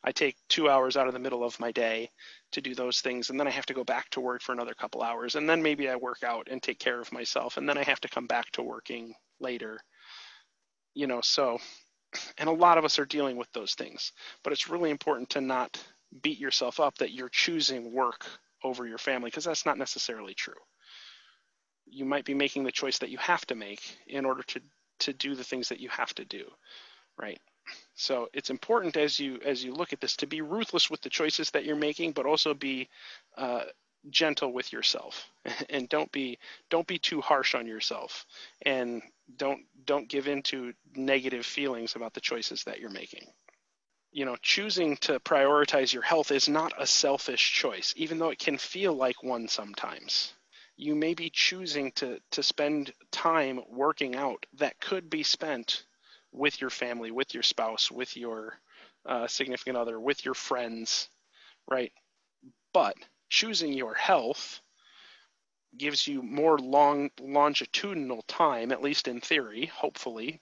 [0.03, 2.11] I take two hours out of the middle of my day
[2.53, 3.31] to do those things.
[3.31, 5.35] And then I have to go back to work for another couple hours.
[5.35, 7.57] And then maybe I work out and take care of myself.
[7.57, 9.81] And then I have to come back to working later.
[10.95, 11.59] You know, so
[12.39, 14.13] and a lot of us are dealing with those things.
[14.43, 15.83] But it's really important to not
[16.23, 18.27] beat yourself up that you're choosing work
[18.63, 20.55] over your family because that's not necessarily true.
[21.87, 24.61] You might be making the choice that you have to make in order to
[25.01, 26.45] to do the things that you have to do,
[27.19, 27.41] right?
[27.95, 31.11] So it's important as you as you look at this to be ruthless with the
[31.11, 32.89] choices that you're making, but also be
[33.39, 33.63] uh,
[34.09, 35.31] gentle with yourself
[35.71, 36.39] and don't be
[36.71, 38.25] don't be too harsh on yourself
[38.63, 39.03] and
[39.37, 43.27] don't don't give in to negative feelings about the choices that you're making.
[44.13, 48.39] You know choosing to prioritize your health is not a selfish choice even though it
[48.39, 50.33] can feel like one sometimes.
[50.77, 55.85] You may be choosing to to spend time working out that could be spent
[56.33, 58.55] with your family with your spouse with your
[59.07, 61.09] uh, significant other with your friends
[61.71, 61.93] right?
[62.73, 62.97] But
[63.29, 64.61] choosing your health
[65.77, 70.41] gives you more long longitudinal time, at least in theory, hopefully.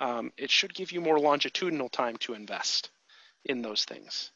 [0.00, 2.90] Um, it should give you more longitudinal time to invest
[3.44, 4.32] in those things,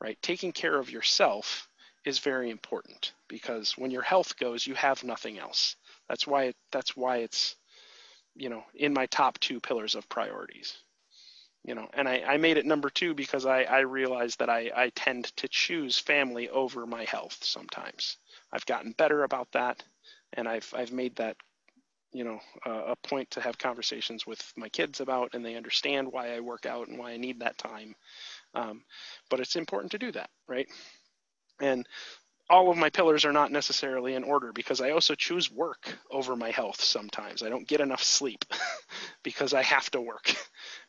[0.00, 0.20] right?
[0.22, 1.68] Taking care of yourself
[2.04, 5.76] is very important because when your health goes, you have nothing else.
[6.08, 7.56] That's why it, that's why it's
[8.38, 10.78] you know in my top two pillars of priorities
[11.64, 14.70] you know and i, I made it number two because i, I realized that I,
[14.74, 18.16] I tend to choose family over my health sometimes
[18.52, 19.82] i've gotten better about that
[20.34, 21.36] and i've i've made that
[22.12, 26.08] you know uh, a point to have conversations with my kids about and they understand
[26.10, 27.94] why i work out and why i need that time.
[28.54, 28.82] Um,
[29.30, 30.68] but it's important to do that right?
[31.60, 31.86] And
[32.50, 36.36] all of my pillars are not necessarily in order because I also choose work over
[36.36, 37.42] my health sometimes.
[37.42, 38.44] I don't get enough sleep
[39.24, 40.34] because I have to work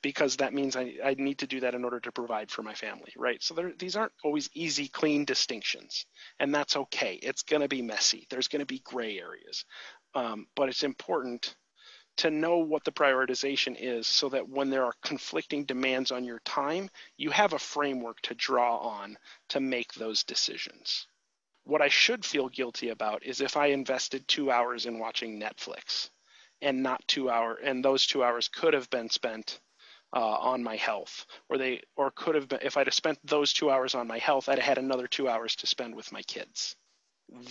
[0.02, 2.74] because that means I, I need to do that in order to provide for my
[2.74, 3.42] family, right?
[3.44, 6.06] So there, these aren't always easy, clean distinctions,
[6.40, 7.20] and that's okay.
[7.22, 8.26] It's going to be messy.
[8.30, 9.66] There's going to be gray areas,
[10.16, 11.56] um, but it's important
[12.18, 16.40] to know what the prioritization is so that when there are conflicting demands on your
[16.40, 21.08] time, you have a framework to draw on to make those decisions.
[21.64, 26.10] What I should feel guilty about is if I invested two hours in watching Netflix
[26.62, 29.60] and not two hours, and those two hours could have been spent
[30.14, 33.54] uh, on my health, or they, or could have been, if I'd have spent those
[33.54, 36.22] two hours on my health, I'd have had another two hours to spend with my
[36.24, 36.76] kids.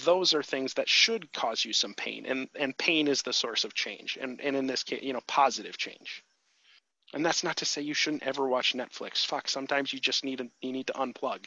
[0.05, 3.65] Those are things that should cause you some pain, and and pain is the source
[3.65, 6.25] of change, and and in this case, you know, positive change.
[7.15, 9.25] And that's not to say you shouldn't ever watch Netflix.
[9.25, 11.47] Fuck, sometimes you just need a, you need to unplug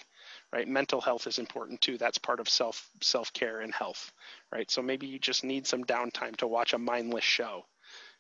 [0.54, 4.12] right mental health is important too that's part of self self care and health
[4.52, 7.66] right so maybe you just need some downtime to watch a mindless show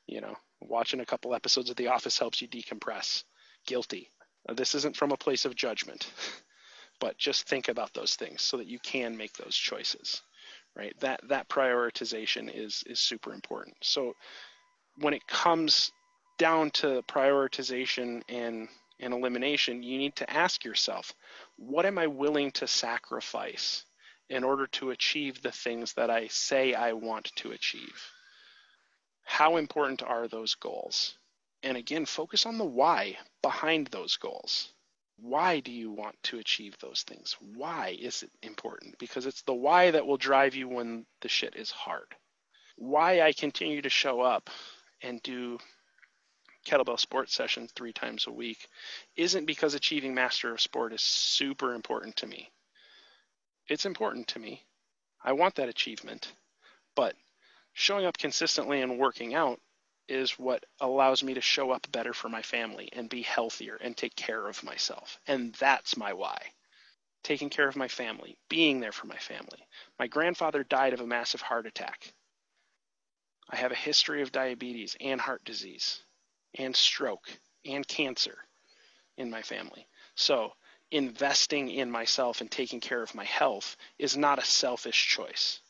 [0.07, 3.23] you know watching a couple episodes of the office helps you decompress.
[3.65, 4.09] Guilty.
[4.55, 6.11] This isn't from a place of judgment
[6.99, 10.21] but just think about those things so that you can make those choices
[10.75, 10.97] right?
[10.99, 13.75] That that prioritization is is super important.
[13.81, 14.13] So
[14.97, 15.91] when it comes
[16.37, 18.67] down to prioritization and
[18.99, 21.13] and elimination, you need to ask yourself,
[21.57, 23.83] what am I willing to sacrifice
[24.29, 28.11] in order to achieve the things that I say I want to achieve?
[29.31, 31.17] How important are those goals?
[31.63, 34.73] And again, focus on the why behind those goals.
[35.15, 37.37] Why do you want to achieve those things?
[37.39, 38.99] Why is it important?
[38.99, 42.13] Because it's the why that will drive you when the shit is hard.
[42.75, 44.49] Why I continue to show up
[45.01, 45.59] and do
[46.65, 48.67] kettlebell sports sessions three times a week
[49.15, 52.51] isn't because achieving master of sport is super important to me.
[53.69, 54.65] It's important to me.
[55.23, 56.33] I want that achievement.
[56.95, 57.15] But
[57.73, 59.59] showing up consistently and working out
[60.07, 63.95] is what allows me to show up better for my family and be healthier and
[63.95, 65.19] take care of myself.
[65.25, 66.37] And that's my why.
[67.23, 69.65] Taking care of my family, being there for my family.
[69.97, 72.13] My grandfather died of a massive heart attack.
[73.49, 76.03] I have a history of diabetes and heart disease
[76.55, 77.29] and stroke
[77.65, 78.37] and cancer
[79.17, 79.87] in my family.
[80.15, 80.53] So
[80.91, 85.60] investing in myself and taking care of my health is not a selfish choice.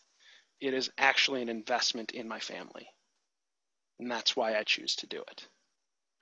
[0.61, 2.87] It is actually an investment in my family.
[3.99, 5.47] And that's why I choose to do it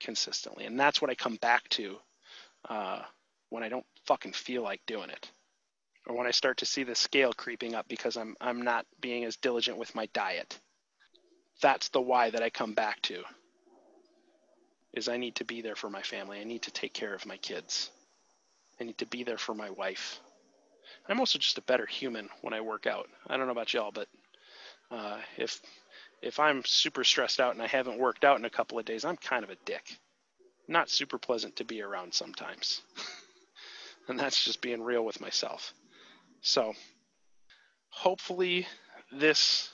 [0.00, 0.64] consistently.
[0.64, 1.96] And that's what I come back to
[2.68, 3.02] uh,
[3.50, 5.30] when I don't fucking feel like doing it.
[6.06, 9.24] Or when I start to see the scale creeping up because I'm I'm not being
[9.24, 10.58] as diligent with my diet.
[11.60, 13.22] That's the why that I come back to
[14.94, 16.40] is I need to be there for my family.
[16.40, 17.90] I need to take care of my kids.
[18.80, 20.20] I need to be there for my wife.
[21.08, 23.08] I'm also just a better human when I work out.
[23.28, 24.08] I don't know about y'all, but
[24.90, 25.60] uh, if
[26.22, 29.04] if I'm super stressed out and I haven't worked out in a couple of days,
[29.04, 29.98] I'm kind of a dick.
[30.68, 32.82] Not super pleasant to be around sometimes.
[34.08, 35.72] and that's just being real with myself.
[36.42, 36.74] So,
[37.88, 38.66] hopefully,
[39.10, 39.70] this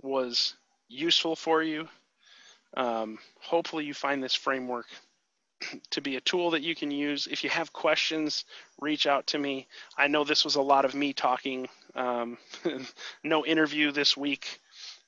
[0.00, 0.54] was
[0.88, 1.88] useful for you.
[2.76, 4.86] Um, hopefully, you find this framework
[5.90, 7.26] to be a tool that you can use.
[7.26, 8.44] If you have questions,
[8.80, 9.66] reach out to me.
[9.96, 11.68] I know this was a lot of me talking.
[11.94, 12.38] Um,
[13.24, 14.60] no interview this week.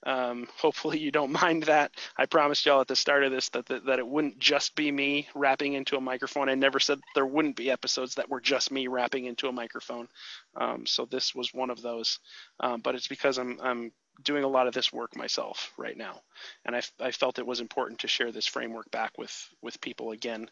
[0.07, 1.93] Um, hopefully you don't mind that.
[2.17, 4.91] I promised y'all at the start of this that, that, that it wouldn't just be
[4.91, 6.49] me rapping into a microphone.
[6.49, 10.09] I never said there wouldn't be episodes that were just me rapping into a microphone.
[10.57, 12.19] Um, so this was one of those.
[12.61, 16.21] Um, but it's because I'm I'm doing a lot of this work myself right now,
[16.65, 20.13] and I, I felt it was important to share this framework back with with people
[20.13, 20.51] again,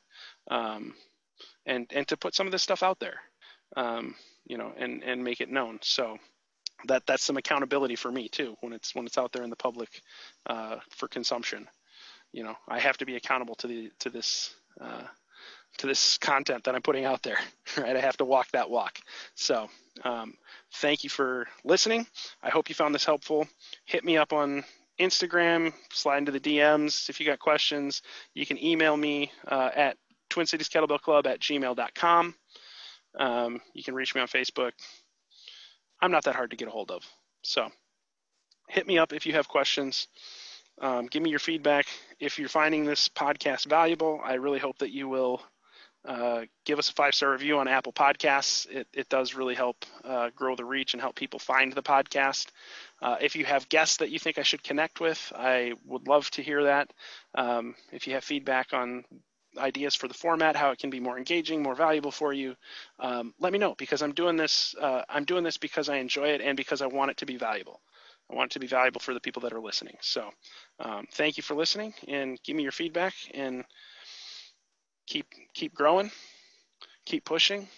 [0.50, 0.94] um,
[1.66, 3.20] and and to put some of this stuff out there,
[3.76, 4.14] um,
[4.46, 5.78] you know, and and make it known.
[5.82, 6.18] So
[6.86, 9.56] that that's some accountability for me too when it's when it's out there in the
[9.56, 9.88] public
[10.46, 11.68] uh, for consumption.
[12.32, 15.02] You know, I have to be accountable to the to this uh,
[15.78, 17.38] to this content that I'm putting out there.
[17.78, 18.98] Right, I have to walk that walk.
[19.34, 19.66] So,
[20.04, 20.34] um,
[20.74, 22.06] thank you for listening.
[22.42, 23.48] I hope you found this helpful.
[23.86, 24.64] Hit me up on
[25.00, 28.02] Instagram, slide into the DMs if you got questions.
[28.34, 29.96] You can email me uh, at
[30.28, 32.34] Twin Cities Kettlebell Club at gmail.com.
[33.18, 34.72] Um, you can reach me on Facebook.
[36.00, 37.02] I'm not that hard to get a hold of.
[37.42, 37.68] So
[38.68, 40.08] hit me up if you have questions.
[40.80, 41.86] Um, give me your feedback.
[42.18, 45.42] If you're finding this podcast valuable, I really hope that you will
[46.04, 48.68] uh, give us a five star review on Apple Podcasts.
[48.68, 52.48] It, it does really help uh, grow the reach and help people find the podcast.
[53.00, 56.28] Uh, if you have guests that you think I should connect with, I would love
[56.32, 56.92] to hear that.
[57.34, 59.04] Um, if you have feedback on
[59.58, 62.56] ideas for the format, how it can be more engaging, more valuable for you,
[62.98, 64.74] um, let me know because I'm doing this.
[64.80, 67.36] Uh, I'm doing this because I enjoy it and because I want it to be
[67.36, 67.80] valuable.
[68.30, 69.96] I want it to be valuable for the people that are listening.
[70.00, 70.30] So,
[70.80, 73.64] um, thank you for listening and give me your feedback and
[75.06, 76.10] keep keep growing,
[77.04, 77.68] keep pushing,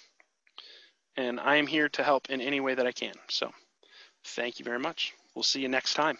[1.16, 3.14] and I am here to help in any way that I can.
[3.28, 3.50] So,
[4.24, 5.14] thank you very much.
[5.34, 6.18] We'll see you next time.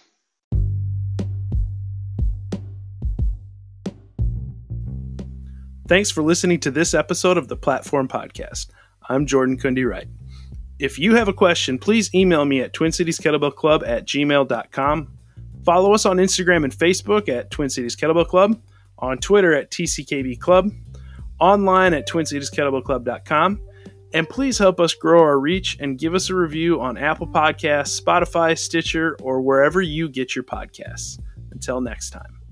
[5.87, 8.69] Thanks for listening to this episode of the Platform Podcast.
[9.09, 10.09] I'm Jordan Kundi Wright.
[10.79, 15.19] If you have a question, please email me at Twin Cities Kettlebell Club at gmail.com.
[15.65, 18.61] Follow us on Instagram and Facebook at Twin Cities Kettlebell Club,
[18.99, 20.71] on Twitter at TCKB Club,
[21.39, 23.61] online at TwinCitiesKettlebellClub.com,
[24.13, 28.01] and please help us grow our reach and give us a review on Apple Podcasts,
[28.01, 31.21] Spotify, Stitcher, or wherever you get your podcasts.
[31.51, 32.44] Until next time.